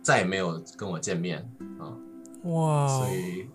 [0.00, 1.46] 再也没有跟我见面
[1.78, 1.92] 啊。
[2.44, 3.46] 哇，所以。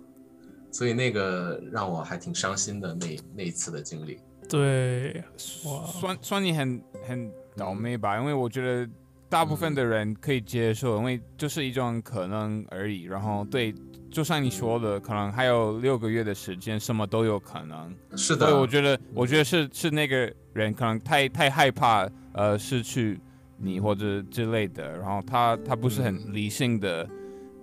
[0.76, 4.20] 所以那个让我还挺伤心的那那一次的经历，
[4.50, 8.92] 对，算算你很很倒霉吧，因为我觉得
[9.30, 13.04] 大部分的人可以接受，因为就是一种可能而已。
[13.04, 13.74] 然后对，
[14.12, 17.96] 就像你说的，可能还有六个月的时间，什么都有可能。
[18.18, 23.18] 是的，所以我觉得，我觉得是是那个人可能太太害怕呃失去
[23.58, 27.08] 你或者之类的，然后他他不是很理性的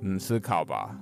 [0.00, 0.98] 嗯思考吧。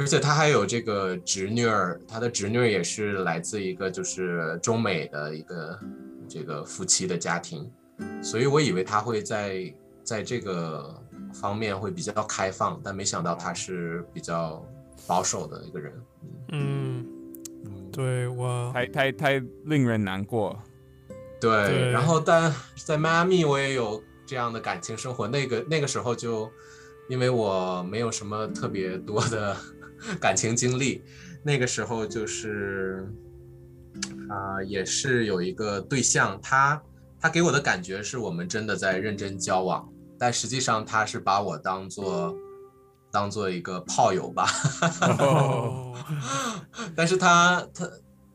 [0.00, 5.78] 而且他还有这个侄女儿，他的侄女儿也是来自一个就是中美的一个
[6.26, 7.70] 这个夫妻的家庭，
[8.22, 10.98] 所以我以为他会在在这个
[11.34, 14.66] 方面会比较开放，但没想到他是比较
[15.06, 15.92] 保守的一个人。
[16.52, 17.06] 嗯，
[17.92, 20.58] 对我太太太令人难过。
[21.38, 26.50] 对，然后但在迈阿密我也有这样的感情生活，那个那个时候就
[27.10, 29.54] 因为我没有什么特别多的。
[30.20, 31.02] 感情经历，
[31.42, 33.06] 那个时候就是，
[34.28, 36.82] 啊，也是有一个对象，他
[37.20, 39.88] 他给我的感觉是我们真的在认真交往，
[40.18, 42.34] 但实际上他是把我当做
[43.10, 44.46] 当做一个炮友吧。
[46.96, 47.90] 但是他他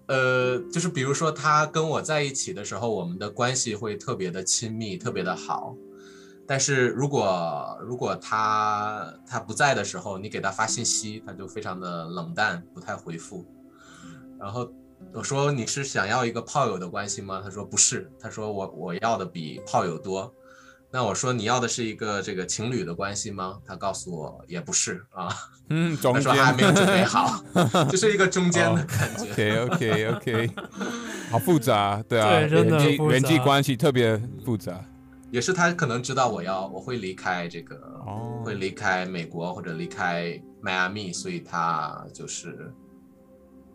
[0.08, 5.76] 呃，就是比如说他跟我在一起的时候，我们的关系会特别的亲密，特别的好。
[6.48, 13.46] 但是如果如果他他不在的时候，你给他发信息，他就非常的冷淡，不太回复。
[14.40, 14.70] 然后
[15.14, 17.42] 我说你是想要一个炮友的关系吗？
[17.44, 20.34] 他说不是，他说我我要的比炮友多。
[20.92, 23.58] 那我说你要的是一个这个情侣的关系吗？
[23.66, 25.28] 他告诉我也不是啊。
[25.70, 27.44] 嗯，他说还没有准备 好，
[27.90, 29.26] 就是一个中间的感觉。
[29.34, 30.52] OK OK OK，
[31.32, 34.16] 好复杂，对啊，人际人际关系特别
[34.46, 34.80] 复杂。
[35.36, 37.76] 也是他可能知道我要我会离开这个，
[38.42, 42.72] 会离开美国或者离开迈阿密，所以他就是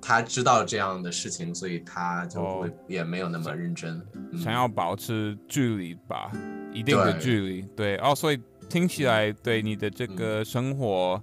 [0.01, 4.03] 他知道这样的事情，所以他就会也没有那么认真，
[4.43, 6.33] 想要保持距离吧，
[6.73, 7.61] 一定的距离。
[7.77, 7.99] 对。
[7.99, 8.41] 哦，所以
[8.71, 11.23] 听起来对你的这个生活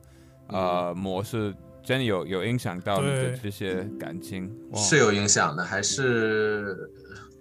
[0.49, 6.77] 呃模式真的有有影响到你的这些感情，是有影响的，还是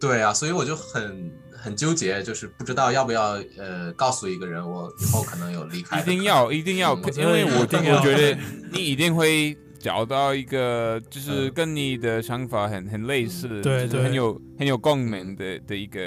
[0.00, 1.30] 对啊，所以我就很。
[1.56, 6.00] 很纠结，就是不知道要不要呃告诉一个人，我以后可能有离开。
[6.00, 8.38] 一定要，一定要，因为我我觉得
[8.72, 16.00] 你一定会找到一个，就是跟你的想法很很类似，对对，很有很有共鸣的的一个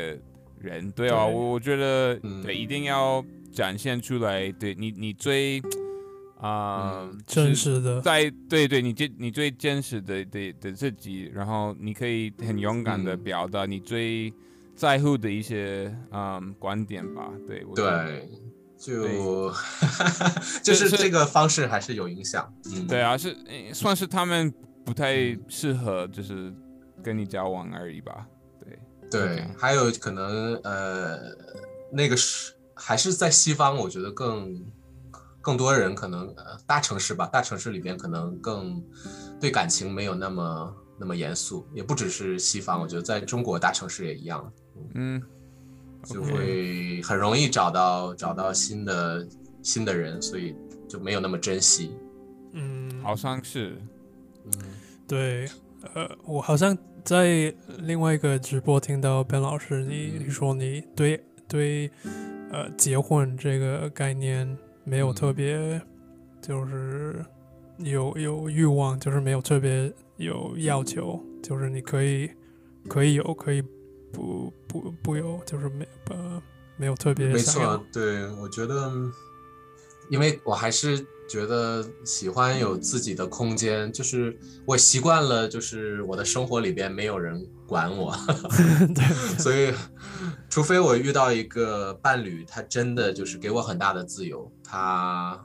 [0.60, 0.92] 人。
[0.92, 5.62] 对啊，我我觉得对，一定要展现出来，对你你最
[6.40, 14.34] 啊真实的，在对对，你最你最真实的的的自己，然后你可以很勇敢的表达你最。
[14.80, 18.30] 在乎的一些嗯观点吧，对对，
[18.78, 19.52] 就
[20.64, 22.50] 就是这个方式还是有影响，
[22.88, 23.36] 对啊，是
[23.74, 24.50] 算是他们
[24.86, 26.54] 不太适合，就是
[27.04, 28.26] 跟你交往而已吧，
[28.62, 28.80] 对
[29.12, 31.20] 对，还有可能呃
[31.92, 34.66] 那个是还是在西方，我觉得更
[35.42, 38.82] 更多人可能呃大城市吧，大城市里边可能更
[39.42, 44.50] 对感情没有那么那么严肃，也不只是西方，我觉得在中国大城市也一样。
[44.94, 45.22] 嗯，
[46.04, 49.28] 就会很容易找到找到新的
[49.62, 50.56] 新的人，所以
[50.88, 51.92] 就没有那么珍惜。
[52.54, 53.78] 嗯，好像是。
[54.46, 54.52] 嗯，
[55.08, 55.48] 对，
[55.94, 61.92] 呃，我好像在另外一个直播听到 Ben 老师，你你说你对对
[62.52, 65.82] 呃结婚这个概念没有特别，
[66.42, 67.24] 就是
[67.78, 72.30] 有有欲望，就是没有特别有要求，就是你可以。
[72.88, 73.62] 可以有，可以
[74.12, 76.42] 不不不有，就是没呃
[76.78, 78.92] 没有特别没错，对我觉得，
[80.10, 88.16] 因为我还是觉得喜欢有自己的空间，就是我习惯了，就是我的生活里边没有人管我，
[88.96, 89.74] 对，所以
[90.50, 95.40] 除非我遇到一个伴侣，他真的就是给我很大的自由，他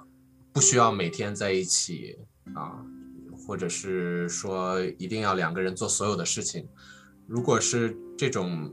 [0.53, 2.17] 不需要每天在一起
[2.55, 2.81] 啊，
[3.47, 6.67] 或者是说一定要两个人做所有的事情。
[7.27, 8.71] 如果是这种，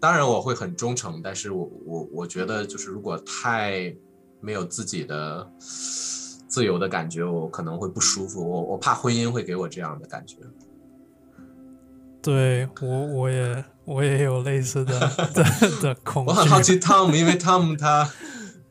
[0.00, 3.94] 当然我会很忠诚，但是我我我觉得就是如果太
[4.40, 8.46] 没有自己的自由的感觉，我可能会不舒服。
[8.46, 10.36] 我我怕婚姻会给我这样的感觉。
[12.20, 14.98] 对我我也我也有类似的
[15.34, 15.44] 的
[15.82, 16.30] 的恐惧。
[16.30, 18.10] 我很好奇 Tom，因为 Tom 他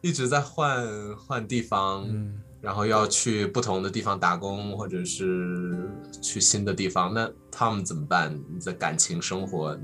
[0.01, 5.85] 一直在换换地方，嗯，然后要去不同的地方打工，或者是
[6.21, 7.13] 去新的地方。
[7.13, 8.33] 那 Tom 怎么办？
[8.53, 9.77] 你的感情生活？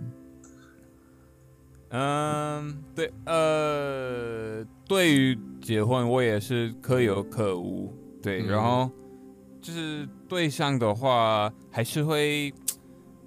[1.90, 8.90] 嗯，对，呃，对于结婚，我也是可有可无，对，嗯然后
[9.60, 12.54] 就是对象的话，还是会，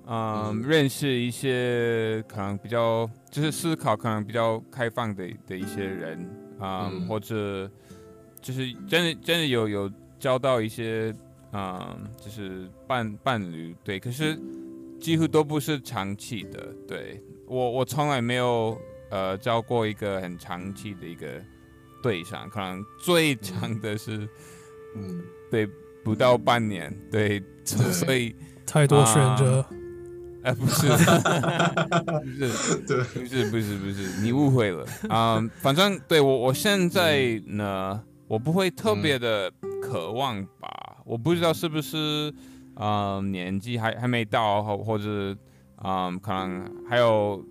[0.06, 6.18] 嗯，嗯认识一些可能比较，就是思考可能比较开放的的一些人，
[6.58, 7.70] 啊、嗯或者
[8.42, 11.14] 就是真的真的有有交到一些，
[11.52, 14.38] 嗯，就是伴伴侣，对，可是
[15.00, 17.22] 几乎都不是长期的，对。
[17.46, 18.80] 我我从来没有
[19.10, 21.26] 呃交过一个很长期的一个
[22.02, 24.26] 对象，可能最长的是、
[24.96, 25.68] 嗯，对
[26.02, 28.34] 不到半年，对，对所以
[28.64, 29.62] 太多选择，
[30.44, 31.06] 哎、不是不是
[32.88, 34.86] 对，不是不是不是，你误会了。
[35.10, 38.02] 啊、反正对我我现在呢，
[38.32, 39.52] 我不会特别的
[39.82, 42.32] 渴望吧，我不知道是不是
[42.74, 45.36] 啊、年纪还还没到，或或者
[45.76, 47.44] 啊、可能还有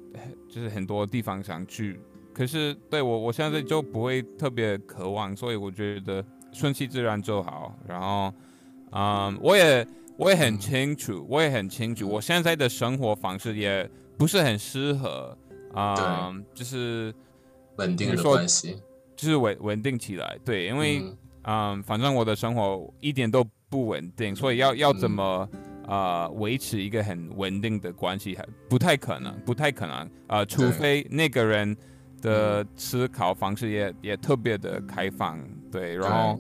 [0.49, 1.99] 就是很多地方想去，
[2.34, 7.77] 可是对我我现在就不会特别渴望，所以我觉得顺其自然就好。
[7.88, 8.34] 然后，
[8.91, 15.38] 嗯，我也我也很清楚，我也很清楚，我现在的生活方式也不是很适合，
[15.75, 17.13] 啊、就是
[17.75, 18.82] 稳定的关系。
[19.22, 21.17] 就是稳稳定起来，对，因为嗯。
[21.43, 25.49] 嗯，反正我的生活一点都不稳定，所以要要怎么
[25.88, 29.95] 呃维持一个很稳定的关系，还不太可能，不太可能
[30.28, 31.76] 啊、呃除非那个人
[32.22, 36.39] 的思考方式也也特别的开放，对，然后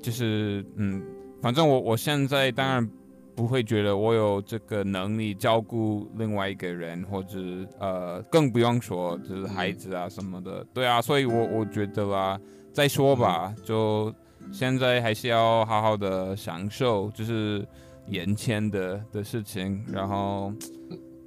[0.00, 1.02] 就是嗯，
[1.42, 2.90] 反正我我现在当然
[3.36, 7.38] 不会觉得我有这个能力照顾另外一个人，或者
[7.78, 12.40] 呃，更不用说就是孩子啊什么的，对啊，所以我我觉得啦，
[12.72, 14.12] 再说吧，就
[14.50, 17.62] 现在还是要好好的享受，就是
[18.08, 20.50] 眼前的的事情，然后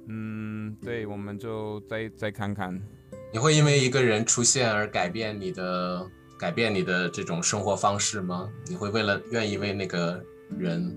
[0.08, 2.76] 嗯，对，我们就再再看看。
[3.32, 6.04] 你会因为一个人出现而改变你的
[6.36, 8.48] 改变你的这种生活方式吗？
[8.66, 10.20] 你会为了愿意为那个
[10.58, 10.92] 人？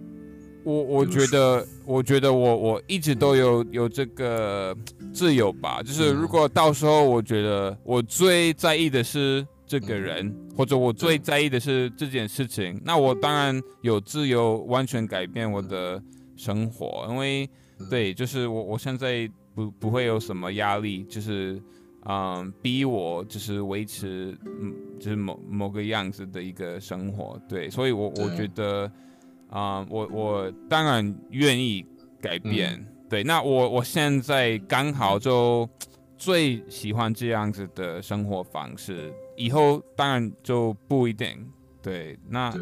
[0.64, 4.76] 我我觉得，我觉得我我一直都有有这个
[5.14, 6.16] 自由吧，就是嗯。
[6.16, 16.02] 如果到时候我觉得我最在意的是这个人，或者我最在意的是这件事情，那我当然有自由完全改变我的
[16.36, 17.50] 生活，因为
[17.80, 17.90] 嗯。
[17.90, 21.62] 对，就是我我现在不不会有什么压力，就是
[22.06, 28.90] 嗯逼我就是维持嗯就是某某个样子的一个生活，对，所以我我觉得
[29.54, 31.86] 啊、我我当然愿意
[32.20, 35.70] 改变，嗯对，那我我现在刚好就
[36.18, 41.48] 最喜欢这样子的生活方式，以后当然就不一定，
[41.84, 42.62] 对，那对，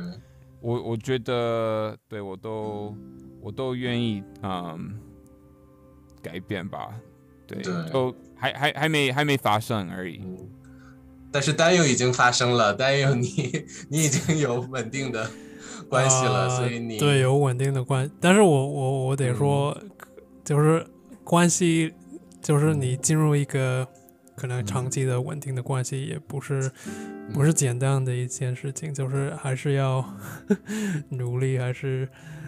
[0.59, 2.93] 我我觉得对我都
[3.41, 4.99] 我都愿意嗯
[6.21, 6.93] 改变吧，
[7.47, 10.19] 对，对就还还还没还没发生而已。
[10.25, 10.37] 嗯。
[11.31, 13.29] 但是担忧已经发生了，担忧你
[13.87, 15.31] 你已经有稳定的
[15.91, 19.77] 关系了，呃所以你对有稳定的关，但是我我我得说，
[20.45, 20.87] 就是
[21.25, 21.93] 关系，
[22.41, 23.85] 就是你进入一个
[24.37, 26.71] 可能长期的稳定的关系，也不是
[27.33, 30.03] 不是简单的一件事情，就是还是要
[31.11, 32.07] 努力，还是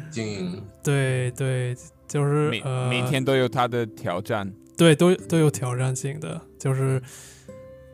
[0.09, 0.63] 经营。
[0.81, 1.75] 对对，
[2.07, 7.01] 就是每呃每天都有他的挑战，对，都都有挑战性的，就是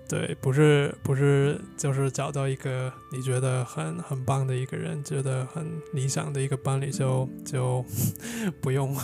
[0.10, 7.86] 对，不是不是，就是找到一个你觉得很很棒的一个人，觉得很理想的一个伴侣就，就
[8.60, 8.98] 不用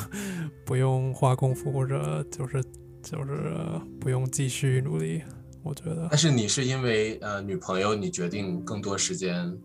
[0.65, 2.63] 不用花功夫，或者就是
[3.03, 5.21] 就是呃不用继续努力，
[5.61, 9.55] 我觉得但是你是因为呃女朋友，你决定更多时间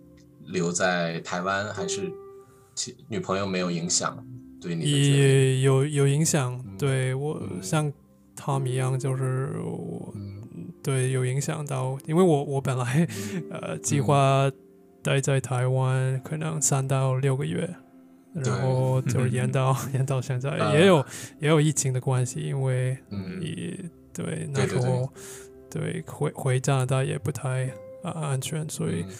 [0.44, 2.12] 留在台湾，还是
[2.74, 4.22] 其女朋友没有影响？
[4.60, 6.52] 对你有有影响。
[6.66, 7.90] 嗯对我嗯像
[8.36, 10.29] Tom 一样，就是我嗯
[10.82, 13.44] 对有影响到，因为我我本来嗯。
[13.52, 14.50] 呃计划
[15.02, 17.68] 待在台湾可能三到六个月，
[18.34, 21.04] 然后就是延到 延到现在，啊也有
[21.40, 23.40] 也有疫情的关系，因为嗯。
[23.40, 23.78] 也
[24.12, 25.08] 对那对对时候
[25.70, 27.66] 对回回加拿大也不太
[28.02, 29.04] 啊安全，所以。
[29.06, 29.14] 嗯。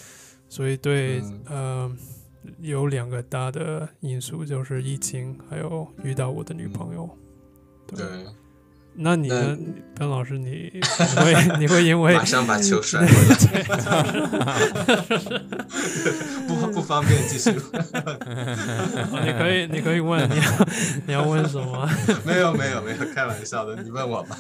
[0.48, 1.40] 所以对，嗯。
[1.46, 1.96] 呃，
[2.60, 7.08] 有两个大的因素，就是疫情，还有遇到我的女朋友。
[7.86, 8.04] 对，
[9.02, 9.56] 那你呢
[9.96, 10.80] 那，Ben 老师，你你
[11.24, 13.62] 会你会因为马上把球甩过来，
[16.46, 17.50] 不不方便继续。
[17.50, 20.42] 哦 你可以你可以问你要
[21.06, 21.88] 你要问什么？
[22.26, 24.36] 没有没有没有，开玩笑的，你问我吧。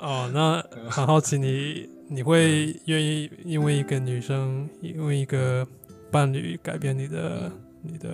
[0.00, 0.60] 哦，那
[0.90, 5.64] 很好奇你你会愿意因为一个女生，因为一个
[6.10, 7.52] 伴侣改变你的嗯
[7.82, 8.10] 你的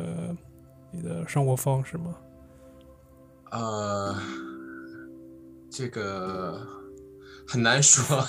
[0.90, 2.14] 你的生活方式吗？
[3.50, 4.14] 呃，
[5.70, 6.66] 这个
[7.46, 8.24] 很难说，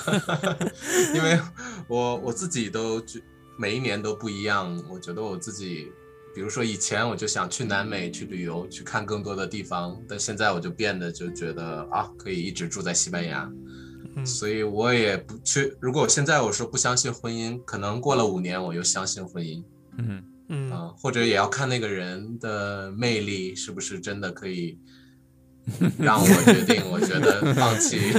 [1.16, 1.40] 因为
[1.88, 3.22] 我我自己都觉
[3.58, 4.82] 每一年都不一样。
[4.90, 5.92] 我觉得我自己，
[6.34, 13.50] 比如说以前我就想去南美去旅游，去看更多的地方，但现在我就变得就觉得啊，可以一直住在西班牙。
[14.16, 15.74] 嗯所以我也不去。
[15.80, 19.64] 如果现在我说不相信婚姻，可能过了五年我又相信婚姻
[19.98, 24.80] 嗯嗯啊、或者也要看那个人的魅力是不是真的可以
[26.00, 26.84] 让我决定。
[26.90, 28.12] 我觉得放弃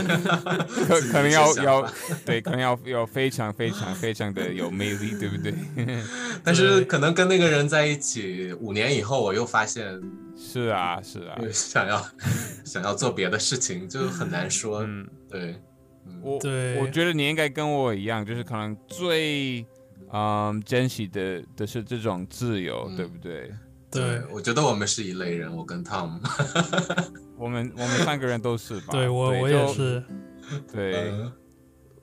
[0.86, 1.92] 可 可能要要
[2.24, 5.54] 对，可能要要非常非常非常的有魅力，对不对？
[6.44, 10.00] 但是可能跟那个人在一起五年以后，我又发现
[10.36, 12.04] 是啊，是啊，想要
[12.64, 14.82] 想要做别的事情，就很难说。
[14.84, 15.56] 嗯，对，
[16.06, 19.64] 嗯我对我觉得你应该跟我一样，就是可能最
[20.12, 23.50] 嗯珍惜的的是这种自由，嗯对不对？
[23.90, 26.20] 对我觉得我们是一类人，我跟 Tom。
[27.36, 28.88] 我们我们三个人都是吧？
[28.92, 29.66] 对我我也。
[29.68, 30.02] 是，
[30.72, 31.32] 对，嗯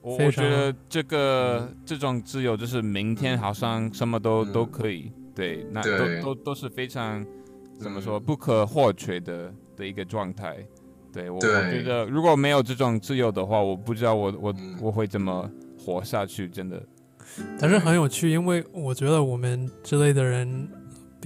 [0.02, 7.26] 我我觉得这个这种自由就是明天好像什么都、嗯都可以，对，那对都都都是非常
[7.80, 10.58] 怎么说嗯不可或缺的的一个状态。
[11.14, 16.82] 对我我觉得如果没有这种自由的话，我不知道我我、嗯我会怎么活下去，真的。
[17.60, 20.70] 但是很有趣，因为我觉得我们之类的人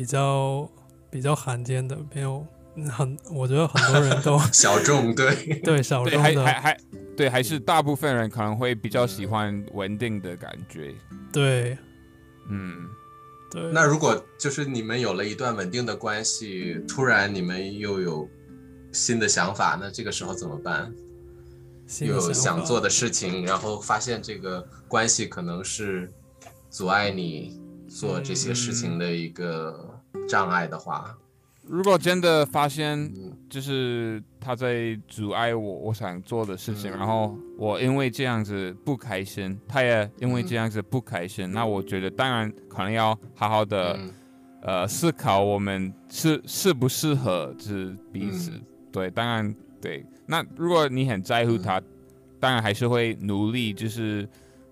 [0.01, 0.67] 比较
[1.11, 2.43] 比较罕见的，没有
[2.91, 6.77] 很，我觉得很多人都 小众，对， 对小，众的，还还还
[7.15, 10.91] 对，还是大部分人可能会比较喜欢稳定的感觉。
[11.31, 11.77] 对
[12.49, 12.89] 嗯，
[13.51, 13.71] 对。
[13.71, 18.27] 那如果就是你们有了一段稳定的关系，突然你们又有
[18.91, 20.91] 新的想法，那这个时候怎么办？
[21.99, 26.11] 又有想做的事情，然后发现这个关系可能是
[26.71, 29.90] 阻碍你做这些事情的一个
[30.31, 31.15] 障碍的话，
[31.67, 33.37] 如果真的发现嗯。
[33.51, 36.97] 就是他在阻碍我我想做的事情，嗯。
[36.97, 44.13] 然后我因为这样子不开心，他也因为嗯这样子不开心，那我觉得当然可能要好好的、嗯。
[44.63, 48.51] 呃思考我们适适不适合就是彼此。
[48.51, 48.61] 嗯。
[48.91, 50.05] 对，当然对。
[50.25, 51.81] 那如果你很在乎他，
[52.39, 54.25] 当然还是会努力，就是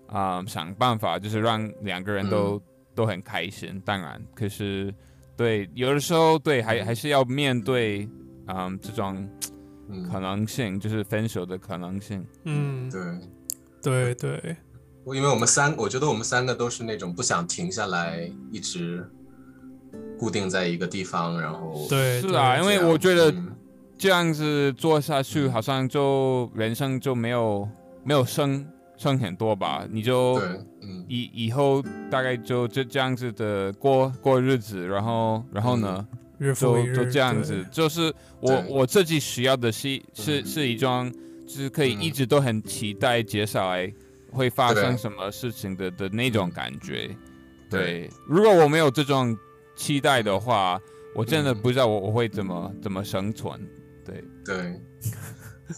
[0.06, 2.62] 啊、呃想办法，就是让两个人都、嗯。
[2.94, 3.80] 都很开心。
[3.84, 4.94] 当然，可是
[5.40, 8.06] 对有的时候对还还是要面对
[8.48, 9.26] 嗯这种
[10.12, 12.22] 可嗯，能性，就是分手的可能性。
[12.44, 12.90] 嗯，
[13.80, 14.56] 对，对对。
[15.02, 19.02] 我因为我们三，我觉得我们三个都是那种不想停下来，一直
[20.18, 23.56] 固定在一个地方，然后对，是啊，因为我觉得嗯。
[23.96, 25.52] 这样子做下去，嗯。
[25.52, 27.66] 好像就人生就没有
[28.04, 28.66] 没有升
[29.00, 30.34] 升很多吧，你就，
[30.82, 31.04] 嗯。
[31.08, 36.06] 以以后大概就就这样子的过过日子，然后然后呢，
[36.38, 40.46] 日日就就这样子，就是我我自己需要的是是嗯。
[40.46, 41.10] 是一桩，
[41.46, 42.02] 就是可以嗯。
[42.02, 43.90] 一直都很期待接下来
[44.30, 47.08] 会发生什么事情的的那种嗯感觉。
[47.70, 47.80] 对。
[47.80, 49.36] 对，如果我没有这种
[49.74, 50.78] 期待的话，
[51.14, 51.58] 我真的嗯。
[51.62, 53.58] 不知道我我会怎么怎么生存。
[54.10, 54.80] 对，对。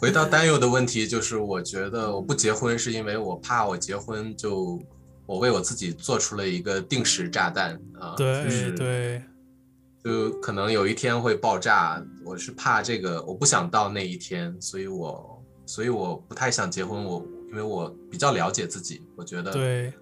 [0.01, 4.81] 回到担忧的问题，就是我觉得我不结婚是因为我怕我结婚就
[5.27, 9.23] 我为我自己做出了一个定时炸弹啊，就对是对
[10.03, 19.93] 就可能有一天会爆炸，我是怕这个，我不想到那一天，所以我所以我不太想结婚，我因为我比较了解自己，我觉得对，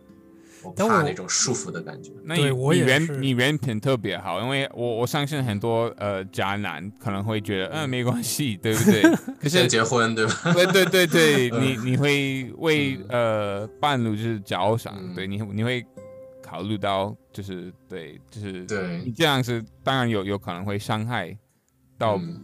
[0.62, 2.10] 我但我怕那种束缚的感觉。
[2.24, 9.02] 那你我你也是人你人品特别好，因为我我相信很多呃渣男可能会觉得嗯没关系，对不对？
[9.40, 10.52] 可 是结婚对吧？
[10.52, 15.84] 对对对对，你你会为呃伴侣就是着想，嗯对你你会
[16.42, 21.36] 考虑到就是对就是对你对这样是当然有有可能会伤害
[21.96, 22.40] 到嗯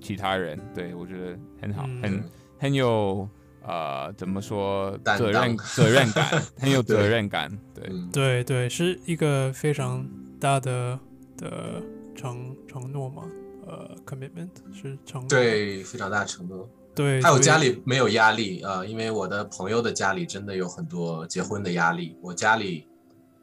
[0.00, 2.24] 其他人，对我觉得很好，嗯很
[2.58, 3.28] 很有
[3.62, 10.06] 呃怎么说担责任 责任感，很有责任感，对，嗯，对对，是一个非常
[10.38, 10.98] 大的
[11.36, 11.82] 的
[12.14, 13.24] 承承诺嘛，
[13.66, 15.28] 呃，commitment 是承诺。
[15.28, 16.68] 对，非常大的承诺。
[16.94, 22.16] 对，还有家里没有压力啊、呃因为我的朋友的家里真的有很多结婚的压力。
[22.20, 22.86] 我家里，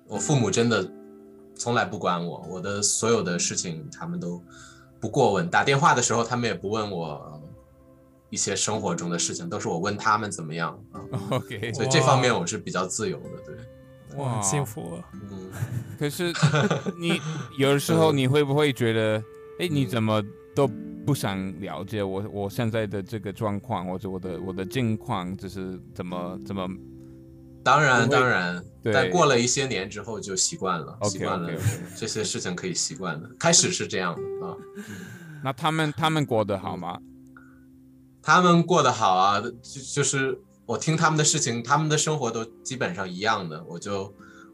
[0.05, 0.87] 我父母真的
[1.55, 4.43] 从来不管我，我的所有的事情他们都
[4.99, 5.49] 不过问。
[5.49, 7.41] 打电话的时候，他们也不问我呃
[8.29, 11.01] 一些生活中的事情，都是我问他们怎么样啊。
[11.31, 15.09] OK，所以这方面我是比较自由的，对，哇，很幸福啊。
[15.31, 15.49] 嗯，
[15.99, 16.33] 可是
[16.99, 17.19] 你
[17.57, 19.23] 有的时候你会不会觉得，
[19.59, 20.21] 哎，你怎么
[20.55, 20.67] 都
[21.05, 26.67] 不想了解我我现在的这个状况，或者我的我的境况，就是怎么怎么
[27.63, 31.49] 当然当然，对但过了一些年之后就习惯了习惯了
[31.95, 33.29] 这些事情可以习惯了。
[33.39, 34.55] 开始是这样的啊。
[35.43, 36.97] 那他们他们过得好吗？
[38.27, 39.49] 他们过得好啊，就
[39.95, 44.03] 就是我听他们的事情，他们的生活都基本上一样的，我就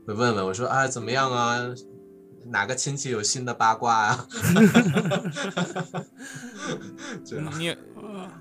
[0.05, 1.57] 会问问我说啊怎么样啊，
[2.45, 4.28] 哪个亲戚有新的八卦啊？
[7.26, 7.51] 这样。
[7.59, 7.76] 你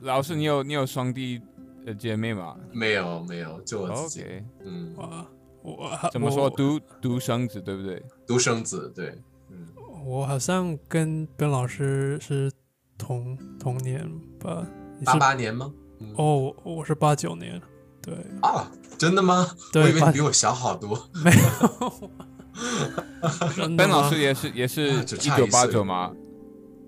[0.03, 1.41] 老师，你有你有双弟
[1.87, 2.55] 呃姐妹吗？
[2.71, 4.27] 没有没有，就我自己。
[4.67, 5.27] 嗯，哇，
[5.63, 6.51] 我怎么说？
[6.51, 8.05] 独独生子对不对？
[8.27, 9.19] 独生子，对，
[9.51, 9.67] 嗯，
[10.05, 12.53] 我好像跟 Ben 老师是
[12.99, 14.07] 同同年
[14.39, 14.67] 吧？
[15.05, 15.73] 八八年吗？
[16.01, 17.61] 嗯哦，我我是八九年，
[18.03, 19.47] 对，啊，真的吗？
[19.75, 20.99] 我以为你比我小好多。
[21.25, 22.11] 没有。
[23.77, 26.13] Ben 老吗师也是也是啊只一九差一九吗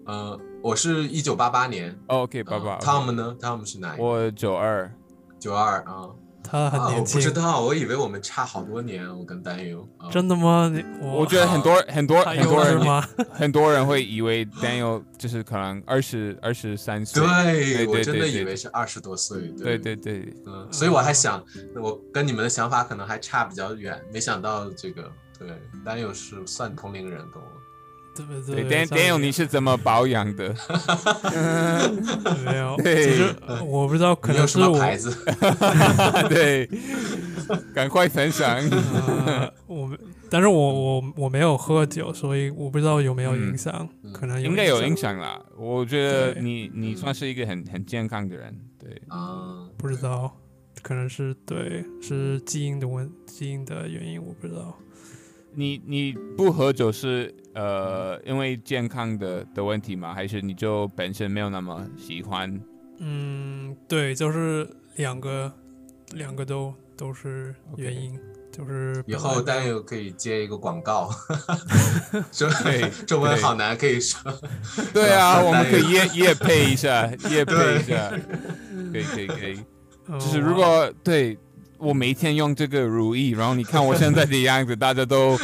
[0.06, 3.96] 呃，我是一九八八年，哦？OK，爸爸呃，Tom 呢？Tom 是哪？
[3.98, 4.92] 我九二，
[5.38, 6.08] 九二啊。
[6.55, 9.86] 他很啊，我不知，道，我以为我们差好多年，我跟丹友。
[9.98, 10.70] 啊真的吗？
[10.72, 13.07] 你我我觉得很多很多很多人吗？
[13.32, 19.40] 很多人会以为 Daniel 就是可能二十二十三岁，对，我真的以为是二十多岁。
[19.59, 21.42] 对对对，嗯，所以我还想，
[21.74, 25.48] 我跟你们的想法可能还差比较远，没想到这个对，
[25.84, 27.48] 丹友是算同龄人跟我。
[28.14, 30.54] 对不对对 Dan Daniel 你是怎么保养的？
[32.44, 35.16] 没有， 对其实呃我不知道，可你有什能是我么牌子？
[36.28, 36.68] 对，
[37.74, 38.56] 赶快分享。
[39.26, 39.98] 呃，我们，
[40.30, 40.54] 但是我
[40.98, 45.40] 我我没有喝酒，所以我不知道有没有影响，嗯可能应该有影影，响啦。
[45.56, 50.34] 我觉得你你嗯算是一个很很健康的人，对，啊，不知道，
[50.82, 54.76] 可能是对，是基因的问，基因的原因，我不知道。
[55.55, 60.12] 你你不喝酒是呃因为健康的的问题吗？
[60.14, 62.61] 还是你就本身没有那么喜欢？
[62.98, 65.52] 嗯，对，就是两个，
[66.12, 68.18] 两个都都是原因
[68.52, 71.11] 就是以后丹友可以接一个广告，
[72.30, 74.32] 中对中文好难，可以说。
[74.92, 78.11] 对啊，我们可以夜夜配一下，夜配一下，
[78.92, 79.59] 可以可以可以。
[80.07, 81.36] 呃 就是如果对
[81.79, 85.39] 我每天用这个如意，然后你看我现在的样子，大家都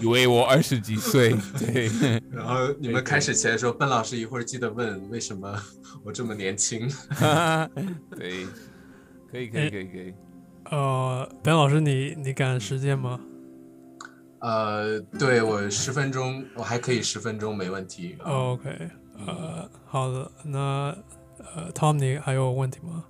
[0.00, 1.88] 以为我二十几岁，对，
[2.30, 5.54] 然后你们开始前说，笨老师一会儿记得问为什么
[6.04, 6.88] 我这么年轻。
[8.16, 8.46] 对，
[9.30, 10.14] 可以可以可以可以。
[10.70, 13.18] 呃，Ben 老师你你赶时间吗？
[14.40, 18.16] 呃，对我十分钟，我还可以十分钟没问题。
[18.24, 18.70] OK，
[19.26, 20.96] 呃，好的，那
[21.54, 23.04] 呃，Tom 你还有问题吗？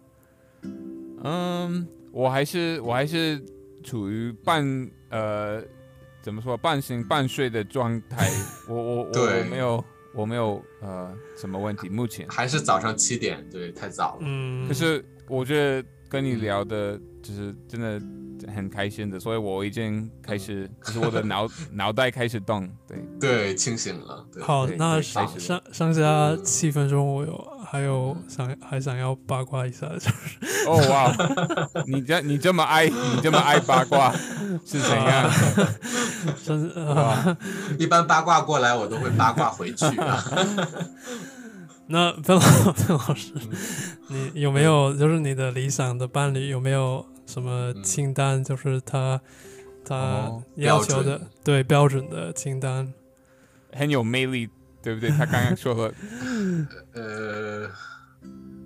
[1.23, 3.41] 嗯，我还是我还是
[3.85, 5.62] 处于半呃
[6.23, 8.28] 怎么说半醒半睡的状态，
[8.69, 9.82] 我我我对没有
[10.15, 12.27] 我没有呃什么问题，目前。
[12.28, 14.19] 还是早上七点，对，太早了。
[14.23, 18.01] 嗯，可是我觉得跟你聊的，就是真的
[18.55, 24.24] 很开心的，所以我已经开始，就是我的脑 脑袋开始动，对，对，清醒了。
[24.32, 31.14] 对，好，那对剩开始剩剩下七分钟，我有还有想还想要八卦一下，就是哦哇，
[31.86, 34.12] 你这你这么爱你这么爱八卦
[34.64, 35.30] 是怎样？
[36.42, 37.36] 甚至啊，
[37.78, 40.24] 一般八卦过来，我都会八卦回去啊。
[41.92, 43.32] 那 Ben 老 Ben 老师，
[44.09, 48.43] 你有没有就是你的理想的伴侣有没有什么清单？
[48.43, 49.20] 就是他
[49.85, 52.93] 他哦要求的对标准的清单。
[53.73, 54.48] 很有魅力，
[54.82, 55.11] 对不对？
[55.11, 55.94] 他刚刚说了
[56.93, 57.70] 呃，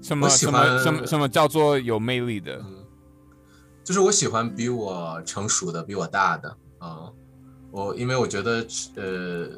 [0.00, 2.64] 什么我喜什么欢什么什么叫做有魅力的？
[3.84, 7.12] 就是我喜欢比我成熟的、比我大的啊、
[7.70, 8.66] 我因为我觉得
[8.96, 9.50] 呃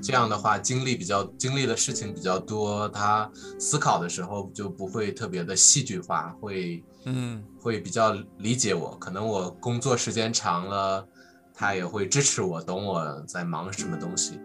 [0.00, 3.28] 这样的话经历比较经历的事情比较多，他
[3.58, 8.96] 思考的时候就不会特别的戏剧化，会嗯会比较理解我。
[8.98, 11.06] 可能我工作时间长了，
[11.54, 14.40] 他也会支持我，懂我在忙什么东西。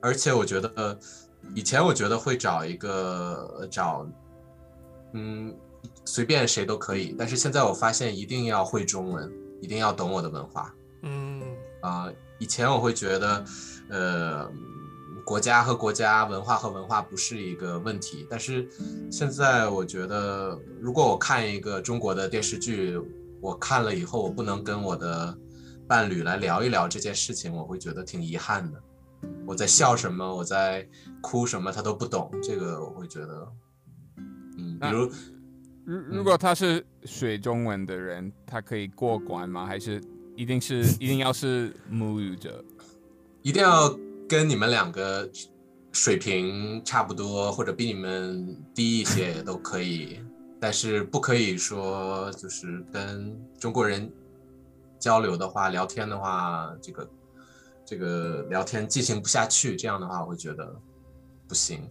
[0.00, 0.98] 而且我觉得，
[1.54, 4.06] 以前我觉得会找一个呃找，
[5.12, 5.54] 嗯，
[6.04, 10.74] 随便谁都可以，但是现在我发现一定要会中文，一定要懂我的文化。
[11.02, 11.42] 嗯
[11.82, 13.44] 啊、以前我会觉得，
[13.88, 14.50] 呃，
[15.24, 18.68] 国家和国家、文化和文化不是一个问题，但是
[19.10, 23.00] 现在我觉得，如果我看一个中国的电视剧，
[23.40, 25.36] 我看了以后，我不能跟我的
[25.88, 28.80] 伴侣来聊一聊这件事情，我会觉得挺遗憾的。
[29.46, 30.86] 我在笑什么，我在
[31.22, 33.48] 哭什么，他都不懂，这个我会觉得，
[34.58, 35.10] 嗯，比那如
[35.84, 39.66] 如如果他是学中文的人，他可以过关吗？
[39.66, 40.02] 还是
[40.36, 42.62] 一定是一定要是母语者？
[43.42, 43.94] 一定要
[44.28, 45.28] 跟你们两个
[45.92, 50.20] 水平差不多，或者比你们低一些都可以，
[50.60, 54.10] 但是不可以说就是跟中国人
[54.98, 57.10] 交流的话、聊天的话，这个
[57.84, 60.74] 这个聊天进行不下去，这样的话我会觉得
[61.46, 61.88] 不行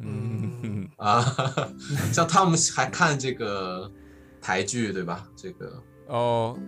[0.00, 1.24] 嗯，啊。
[2.12, 3.90] 像他们还看这个
[4.40, 5.28] 台剧对吧？
[5.36, 6.58] 这个哦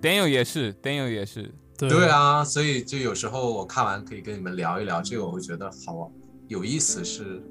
[0.00, 1.52] ，Daniel 也是，Daniel 也是，
[1.88, 6.10] 对对啊，所以就有时候我看完可以跟你们聊一聊，这个我会觉得好
[6.48, 7.42] 有意思是。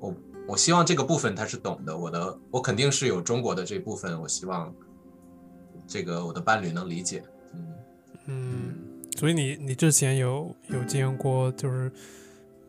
[0.00, 0.16] 我
[0.48, 4.74] 我希望这个部分他是懂的，我的我肯定是有中国的这部分，我希望
[5.86, 7.22] 这个我的伴侣能理解。
[7.52, 7.74] 嗯，
[8.24, 8.74] 嗯，
[9.18, 11.92] 所以你你之前有有经验过，就是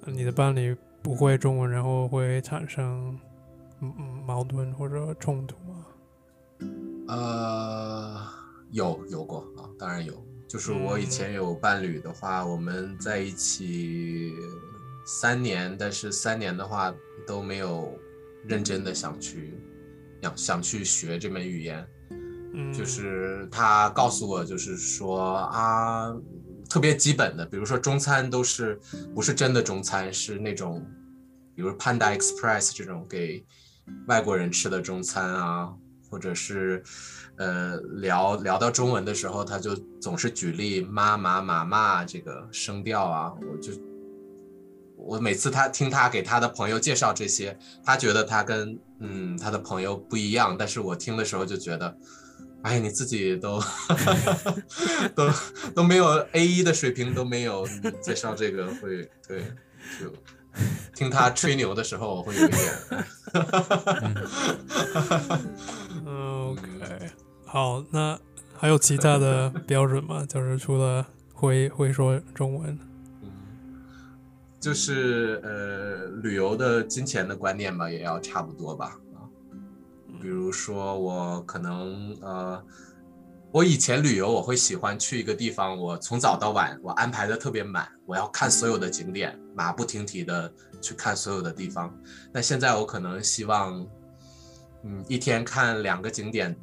[0.01, 3.17] 呃你的伴侣不会中文，然后会产生
[3.79, 5.85] 嗯嗯矛盾或者冲突吗？
[7.07, 8.27] 呃，
[8.71, 10.13] 有有过啊，当然有。
[10.51, 14.33] 就是我以前有伴侣的话，我们在一起
[15.05, 16.93] 三年，但是三年的话
[17.25, 17.97] 都没有
[18.45, 19.57] 认真的想去
[20.21, 21.87] 想想去学这门语言。
[22.53, 26.13] 嗯，就是他告诉我，就是说啊，
[26.69, 28.77] 特别基本的，比如说中餐都是
[29.15, 30.85] 不是真的中餐，是那种，
[31.55, 33.45] 比如 Panda Express 这种给
[34.05, 35.73] 外国人吃的中餐啊，
[36.11, 36.83] 或者是
[37.37, 43.71] 呃聊聊到中文的时候，他就总是举例妈妈妈妈这个声调啊，我就
[44.97, 51.97] 我每次他听他给他的朋友介绍这些，他觉得他跟嗯他的朋友不一样，但是我听的时候就觉得。
[52.63, 53.59] 哎，你自己都
[55.15, 55.27] 都
[55.73, 59.51] 都没有 A 一的水平都没有，你介绍这个会对，
[59.99, 60.13] 就
[60.95, 62.73] 听他吹牛的时候，我会有一点。
[66.05, 66.61] 嗯 OK，
[67.45, 68.19] 好，那
[68.57, 70.25] 还有其他的标准吗？
[70.29, 72.77] 就是除了会会说中文，
[73.21, 73.29] 嗯，
[74.59, 79.25] 就是呃，旅游的金钱的观念吧，也要差不多吧啊。
[80.21, 82.63] 比如说我可能呃，
[83.53, 90.51] 我以前旅游我会喜欢去一个地方，我从早到晚我安排的特别满，我要看所有的景点，马不停蹄的
[90.81, 91.93] 去看所有的地方。
[92.31, 93.85] 那现在我可能希望，
[94.85, 96.55] 嗯，一天看两个景点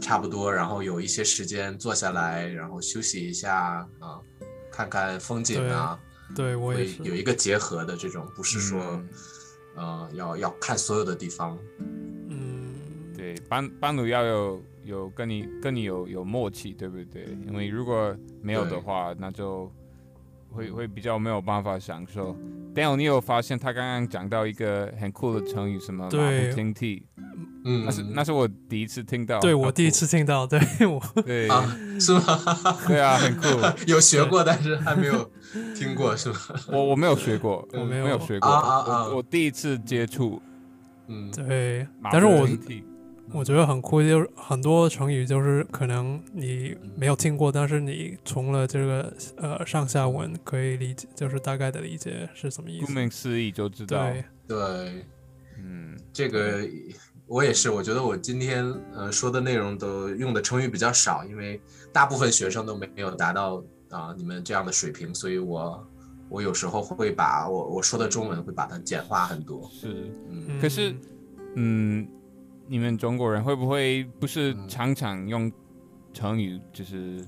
[0.00, 4.20] 差不多，然后有一些时间坐下来，然后休息一下啊，
[4.70, 5.98] 看看风景啊。
[6.36, 9.08] 对我也，有一个结合的这种，不是说，嗯
[9.76, 11.58] 呃，要要看所有的地方。
[12.28, 12.74] 嗯，
[13.16, 17.36] 对，班班主要有有跟你跟你有有默契，对不对？
[17.46, 19.70] 因为如果没有的话，那就
[20.50, 22.34] 会会比较没有办法享受。
[22.74, 27.06] Daniel，你有发现他刚刚讲到一个很酷的成语，什么马对不停蹄？
[27.64, 29.38] 嗯，那是那是我第一次听到。
[29.40, 30.58] 对我第一次听到，对
[30.88, 31.62] 我对啊，
[32.00, 32.22] 是吗？
[32.88, 33.46] 对啊，很酷。
[33.86, 35.30] 有学过，但是还没有
[35.74, 36.36] 听过，是吗？
[36.72, 40.40] 我我没有学过，我没有没有学过，啊啊啊我我第一次接触
[41.08, 42.46] 嗯，对，马但是我
[43.32, 52.92] 我觉得很酷，就是很多成语就是可能你没有听过，但是你从了这个呃上下文可以理解，就是大概的理解是什么意思顾。
[52.92, 54.10] 名思义就知道。
[54.10, 55.06] 对，对，
[55.58, 56.66] 嗯，这个
[57.26, 58.64] 我也是，我觉得我今天
[58.94, 61.60] 呃说的内容都用的成语比较少，因为
[61.92, 65.86] 大部分学生都没有达到啊、你们这样的水平，所以我
[66.28, 69.68] 我有时候会把我我说的中文会把它简化很多。
[69.72, 70.10] 是。
[70.30, 70.94] 嗯嗯可是
[71.56, 72.06] 嗯，
[72.68, 75.50] 你们中国人会不会不是嗯常常用
[76.12, 77.24] 成语就是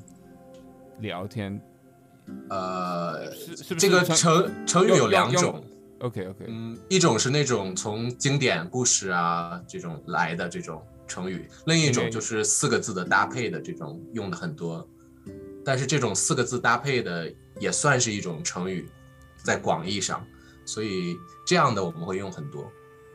[0.98, 1.60] 聊天？
[2.48, 5.64] 呃，是是不是这个成成成语有两种。
[6.00, 14.86] OK OK，嗯，一种是那种从经典故事啊这种来的这种成语，另一种就是四个字的搭配的这种用的很多，
[15.64, 18.88] 但是这种四个字搭配的也算是一种成语，
[19.42, 20.24] 在广义上，
[20.64, 22.62] 所以这样的我们会用很多。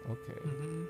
[0.07, 0.85] OK，嗯，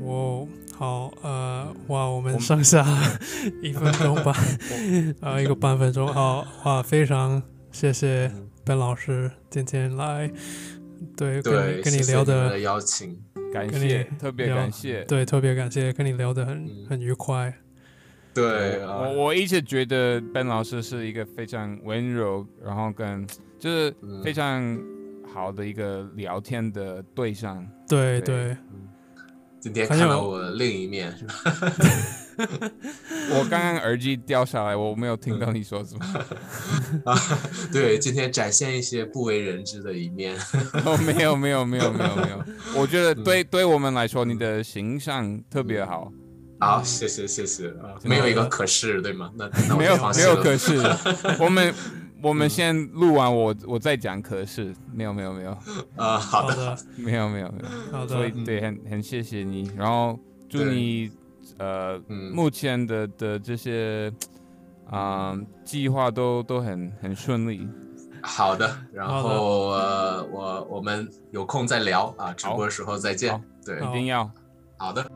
[0.00, 2.84] 我好呃，哇，我们们剩下
[3.62, 4.34] 一分钟吧，
[5.20, 7.42] 呃， 一个半分钟，好哇，非常
[7.72, 10.30] 谢谢嗯 Ben 老师今天来
[11.16, 13.18] 对，对，跟你聊的邀请。
[13.52, 15.02] 感谢，特别感谢。
[15.04, 17.52] 对特别感谢，跟你聊的很嗯很愉快。
[18.34, 23.26] 对啊我，我一直觉得 Ben 老师是一个非常温柔，然后跟
[23.58, 24.78] 就是嗯非常
[25.32, 27.66] 好的一个聊天的对象。
[27.88, 28.56] 对对对，
[29.60, 31.34] 今天看到我另一面，是吧？
[33.30, 36.04] 我刚刚耳机掉下来，我没有听到你说什么。
[37.12, 37.20] 啊，
[37.72, 40.36] 对，今天展现一些不为人知的一面。
[40.84, 42.44] 哦，没有没有没有没有没有，
[42.80, 46.12] 我觉得对对我们来说，你的形象特别好。
[46.60, 49.30] 好，谢谢谢谢啊，没有一个可是，对吗？
[49.36, 50.80] 那没有没有可是，
[51.40, 51.74] 我们
[52.20, 55.50] 我们先录完，我我再讲可是，没有没有没有。
[55.96, 56.78] 啊，好的，好的。
[56.96, 58.08] 没有没有没有，好的。
[58.08, 60.18] 所以，对很很谢谢你，然后
[60.48, 61.10] 祝你
[61.58, 64.12] 呃嗯，目前的的这些
[64.90, 67.68] 啊、计划都都很很顺利。
[68.22, 73.40] 好的，然后呃，我我们有空再聊啊，直好播时候再见。
[73.64, 74.28] 对，一定要。
[74.76, 75.08] 好的。